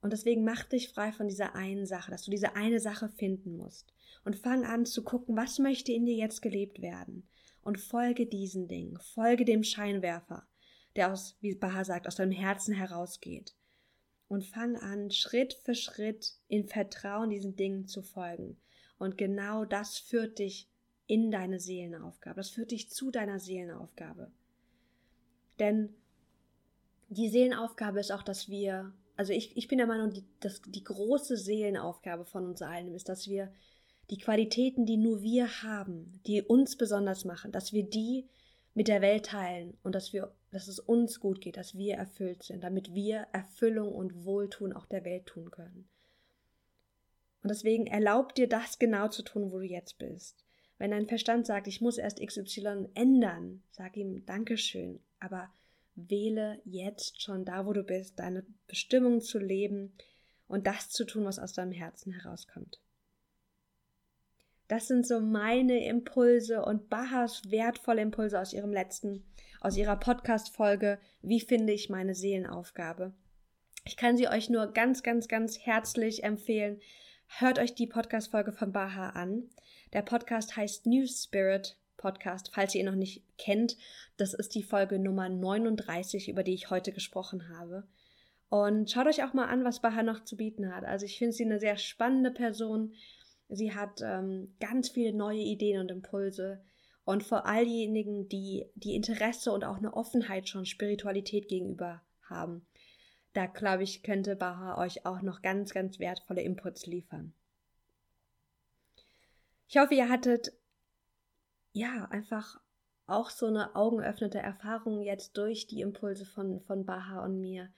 Und 0.00 0.12
deswegen 0.12 0.44
mach 0.44 0.64
dich 0.64 0.90
frei 0.90 1.12
von 1.12 1.28
dieser 1.28 1.54
einen 1.54 1.86
Sache, 1.86 2.10
dass 2.10 2.24
du 2.24 2.30
diese 2.30 2.54
eine 2.54 2.80
Sache 2.80 3.08
finden 3.08 3.56
musst. 3.56 3.92
Und 4.24 4.36
fang 4.36 4.64
an 4.64 4.86
zu 4.86 5.02
gucken, 5.02 5.36
was 5.36 5.58
möchte 5.58 5.92
in 5.92 6.06
dir 6.06 6.14
jetzt 6.14 6.42
gelebt 6.42 6.80
werden. 6.80 7.28
Und 7.62 7.80
folge 7.80 8.26
diesen 8.26 8.68
Dingen, 8.68 8.98
folge 9.00 9.44
dem 9.44 9.64
Scheinwerfer, 9.64 10.46
der 10.96 11.12
aus, 11.12 11.36
wie 11.40 11.54
Baha 11.54 11.84
sagt, 11.84 12.06
aus 12.06 12.16
deinem 12.16 12.32
Herzen 12.32 12.74
herausgeht. 12.74 13.54
Und 14.28 14.44
fang 14.44 14.76
an, 14.76 15.10
Schritt 15.10 15.54
für 15.54 15.74
Schritt 15.74 16.34
in 16.48 16.66
Vertrauen 16.66 17.30
diesen 17.30 17.56
Dingen 17.56 17.86
zu 17.86 18.02
folgen. 18.02 18.58
Und 18.98 19.16
genau 19.16 19.64
das 19.64 19.98
führt 19.98 20.38
dich 20.38 20.68
in 21.06 21.30
deine 21.30 21.58
Seelenaufgabe. 21.58 22.36
Das 22.36 22.50
führt 22.50 22.70
dich 22.70 22.90
zu 22.90 23.10
deiner 23.10 23.40
Seelenaufgabe. 23.40 24.30
Denn 25.58 25.94
die 27.08 27.30
Seelenaufgabe 27.30 28.00
ist 28.00 28.12
auch, 28.12 28.22
dass 28.22 28.48
wir, 28.48 28.92
also 29.18 29.32
ich, 29.32 29.56
ich 29.56 29.66
bin 29.66 29.78
der 29.78 29.88
Meinung, 29.88 30.12
die, 30.12 30.24
dass 30.38 30.62
die 30.62 30.84
große 30.84 31.36
Seelenaufgabe 31.36 32.24
von 32.24 32.46
uns 32.46 32.62
allen 32.62 32.94
ist, 32.94 33.08
dass 33.08 33.26
wir 33.26 33.52
die 34.10 34.18
Qualitäten, 34.18 34.86
die 34.86 34.96
nur 34.96 35.22
wir 35.22 35.62
haben, 35.64 36.20
die 36.24 36.40
uns 36.40 36.76
besonders 36.76 37.24
machen, 37.24 37.50
dass 37.50 37.72
wir 37.72 37.82
die 37.82 38.28
mit 38.74 38.86
der 38.86 39.02
Welt 39.02 39.26
teilen 39.26 39.76
und 39.82 39.96
dass 39.96 40.12
wir, 40.12 40.32
dass 40.52 40.68
es 40.68 40.78
uns 40.78 41.18
gut 41.18 41.40
geht, 41.40 41.56
dass 41.56 41.76
wir 41.76 41.96
erfüllt 41.96 42.44
sind, 42.44 42.62
damit 42.62 42.94
wir 42.94 43.26
Erfüllung 43.32 43.92
und 43.92 44.24
Wohltun 44.24 44.72
auch 44.72 44.86
der 44.86 45.04
Welt 45.04 45.26
tun 45.26 45.50
können. 45.50 45.88
Und 47.42 47.50
deswegen 47.50 47.88
erlaub 47.88 48.36
dir 48.36 48.48
das 48.48 48.78
genau 48.78 49.08
zu 49.08 49.22
tun, 49.22 49.50
wo 49.50 49.58
du 49.58 49.64
jetzt 49.64 49.98
bist. 49.98 50.44
Wenn 50.78 50.92
dein 50.92 51.08
Verstand 51.08 51.44
sagt, 51.44 51.66
ich 51.66 51.80
muss 51.80 51.98
erst 51.98 52.24
XY 52.24 52.90
ändern, 52.94 53.64
sag 53.72 53.96
ihm 53.96 54.24
Dankeschön, 54.26 55.00
aber 55.18 55.50
wähle 56.08 56.60
jetzt 56.64 57.22
schon 57.22 57.44
da, 57.44 57.66
wo 57.66 57.72
du 57.72 57.82
bist, 57.82 58.18
deine 58.18 58.44
Bestimmung 58.66 59.20
zu 59.20 59.38
leben 59.38 59.92
und 60.46 60.66
das 60.66 60.90
zu 60.90 61.04
tun, 61.04 61.24
was 61.24 61.38
aus 61.38 61.52
deinem 61.52 61.72
Herzen 61.72 62.12
herauskommt. 62.12 62.80
Das 64.68 64.86
sind 64.86 65.06
so 65.06 65.20
meine 65.20 65.86
Impulse 65.86 66.62
und 66.62 66.90
Bahas 66.90 67.50
wertvolle 67.50 68.02
Impulse 68.02 68.38
aus 68.38 68.52
ihrem 68.52 68.72
letzten, 68.72 69.24
aus 69.60 69.76
ihrer 69.76 69.96
Podcast-Folge. 69.96 70.98
Wie 71.22 71.40
finde 71.40 71.72
ich 71.72 71.88
meine 71.88 72.14
Seelenaufgabe? 72.14 73.14
Ich 73.86 73.96
kann 73.96 74.18
sie 74.18 74.28
euch 74.28 74.50
nur 74.50 74.66
ganz, 74.72 75.02
ganz, 75.02 75.26
ganz 75.26 75.58
herzlich 75.58 76.22
empfehlen. 76.22 76.80
Hört 77.38 77.58
euch 77.58 77.74
die 77.74 77.86
Podcast-Folge 77.86 78.52
von 78.52 78.72
Baha 78.72 79.10
an. 79.10 79.48
Der 79.94 80.02
Podcast 80.02 80.56
heißt 80.56 80.86
New 80.86 81.06
Spirit 81.06 81.78
Podcast, 81.98 82.50
falls 82.54 82.74
ihr 82.74 82.80
ihn 82.80 82.86
noch 82.86 82.94
nicht 82.94 83.22
kennt. 83.36 83.76
Das 84.16 84.32
ist 84.32 84.54
die 84.54 84.62
Folge 84.62 84.98
Nummer 84.98 85.28
39, 85.28 86.30
über 86.30 86.42
die 86.42 86.54
ich 86.54 86.70
heute 86.70 86.92
gesprochen 86.92 87.50
habe. 87.50 87.86
Und 88.48 88.90
schaut 88.90 89.06
euch 89.06 89.22
auch 89.22 89.34
mal 89.34 89.48
an, 89.48 89.64
was 89.64 89.82
Baha 89.82 90.02
noch 90.02 90.24
zu 90.24 90.36
bieten 90.36 90.74
hat. 90.74 90.84
Also 90.84 91.04
ich 91.04 91.18
finde 91.18 91.34
sie 91.34 91.44
eine 91.44 91.60
sehr 91.60 91.76
spannende 91.76 92.30
Person. 92.30 92.94
Sie 93.50 93.74
hat 93.74 94.00
ähm, 94.02 94.54
ganz 94.58 94.88
viele 94.88 95.12
neue 95.12 95.40
Ideen 95.40 95.80
und 95.80 95.90
Impulse. 95.90 96.62
Und 97.04 97.22
vor 97.22 97.46
all 97.46 97.64
diejenigen, 97.64 98.28
die 98.28 98.66
die 98.74 98.94
Interesse 98.94 99.52
und 99.52 99.64
auch 99.64 99.78
eine 99.78 99.94
Offenheit 99.94 100.48
schon 100.48 100.64
Spiritualität 100.64 101.48
gegenüber 101.48 102.02
haben, 102.22 102.66
da 103.34 103.46
glaube 103.46 103.82
ich, 103.82 104.02
könnte 104.02 104.36
Baha 104.36 104.78
euch 104.78 105.04
auch 105.04 105.22
noch 105.22 105.42
ganz, 105.42 105.72
ganz 105.74 105.98
wertvolle 105.98 106.42
Inputs 106.42 106.86
liefern. 106.86 107.34
Ich 109.68 109.76
hoffe, 109.76 109.94
ihr 109.94 110.08
hattet 110.08 110.52
ja 111.78 112.06
einfach 112.10 112.60
auch 113.06 113.30
so 113.30 113.46
eine 113.46 113.74
augenöffnete 113.74 114.38
Erfahrung 114.38 115.00
jetzt 115.00 115.36
durch 115.38 115.66
die 115.66 115.80
Impulse 115.80 116.26
von, 116.26 116.60
von 116.60 116.84
Baha 116.84 117.24
und 117.24 117.40
mir, 117.40 117.70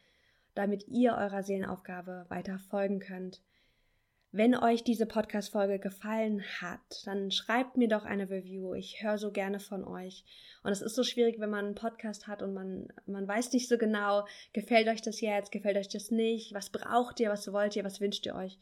damit 0.54 0.88
ihr 0.88 1.14
eurer 1.14 1.42
Seelenaufgabe 1.42 2.26
weiter 2.28 2.58
folgen 2.58 2.98
könnt. 2.98 3.40
Wenn 4.32 4.56
euch 4.56 4.84
diese 4.84 5.06
Podcast-Folge 5.06 5.80
gefallen 5.80 6.42
hat, 6.60 7.04
dann 7.04 7.32
schreibt 7.32 7.76
mir 7.76 7.88
doch 7.88 8.04
eine 8.04 8.30
Review. 8.30 8.74
Ich 8.74 9.02
höre 9.02 9.18
so 9.18 9.32
gerne 9.32 9.58
von 9.58 9.84
euch. 9.84 10.24
Und 10.62 10.70
es 10.70 10.82
ist 10.82 10.94
so 10.94 11.02
schwierig, 11.02 11.40
wenn 11.40 11.50
man 11.50 11.64
einen 11.64 11.74
Podcast 11.74 12.28
hat 12.28 12.40
und 12.42 12.54
man, 12.54 12.88
man 13.06 13.26
weiß 13.26 13.52
nicht 13.52 13.68
so 13.68 13.76
genau, 13.76 14.26
gefällt 14.52 14.86
euch 14.86 15.02
das 15.02 15.20
jetzt, 15.20 15.50
gefällt 15.50 15.76
euch 15.76 15.88
das 15.88 16.12
nicht, 16.12 16.54
was 16.54 16.70
braucht 16.70 17.18
ihr, 17.18 17.30
was 17.30 17.52
wollt 17.52 17.74
ihr, 17.74 17.84
was 17.84 18.00
wünscht 18.00 18.24
ihr 18.26 18.36
euch 18.36 18.58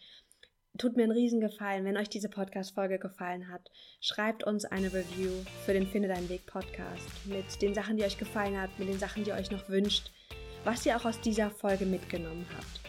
tut 0.78 0.96
mir 0.96 1.02
einen 1.02 1.12
Riesengefallen, 1.12 1.84
wenn 1.84 1.96
euch 1.96 2.08
diese 2.08 2.28
Podcast-Folge 2.28 2.98
gefallen 2.98 3.48
hat. 3.48 3.70
Schreibt 4.00 4.44
uns 4.44 4.64
eine 4.64 4.92
Review 4.92 5.32
für 5.66 5.72
den 5.72 5.86
Finde 5.86 6.08
Deinen 6.08 6.28
Weg 6.28 6.46
Podcast 6.46 7.08
mit 7.26 7.60
den 7.60 7.74
Sachen, 7.74 7.96
die 7.96 8.04
euch 8.04 8.16
gefallen 8.16 8.60
hat, 8.60 8.70
mit 8.78 8.88
den 8.88 8.98
Sachen, 8.98 9.24
die 9.24 9.30
ihr 9.30 9.36
euch 9.36 9.50
noch 9.50 9.68
wünscht, 9.68 10.10
was 10.64 10.86
ihr 10.86 10.96
auch 10.96 11.04
aus 11.04 11.20
dieser 11.20 11.50
Folge 11.50 11.84
mitgenommen 11.84 12.46
habt. 12.56 12.80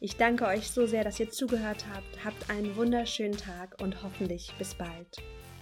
Ich 0.00 0.16
danke 0.16 0.46
euch 0.46 0.70
so 0.70 0.86
sehr, 0.86 1.04
dass 1.04 1.20
ihr 1.20 1.28
zugehört 1.28 1.84
habt. 1.92 2.24
Habt 2.24 2.50
einen 2.50 2.76
wunderschönen 2.76 3.36
Tag 3.36 3.80
und 3.82 4.02
hoffentlich 4.02 4.52
bis 4.58 4.74
bald. 4.74 5.18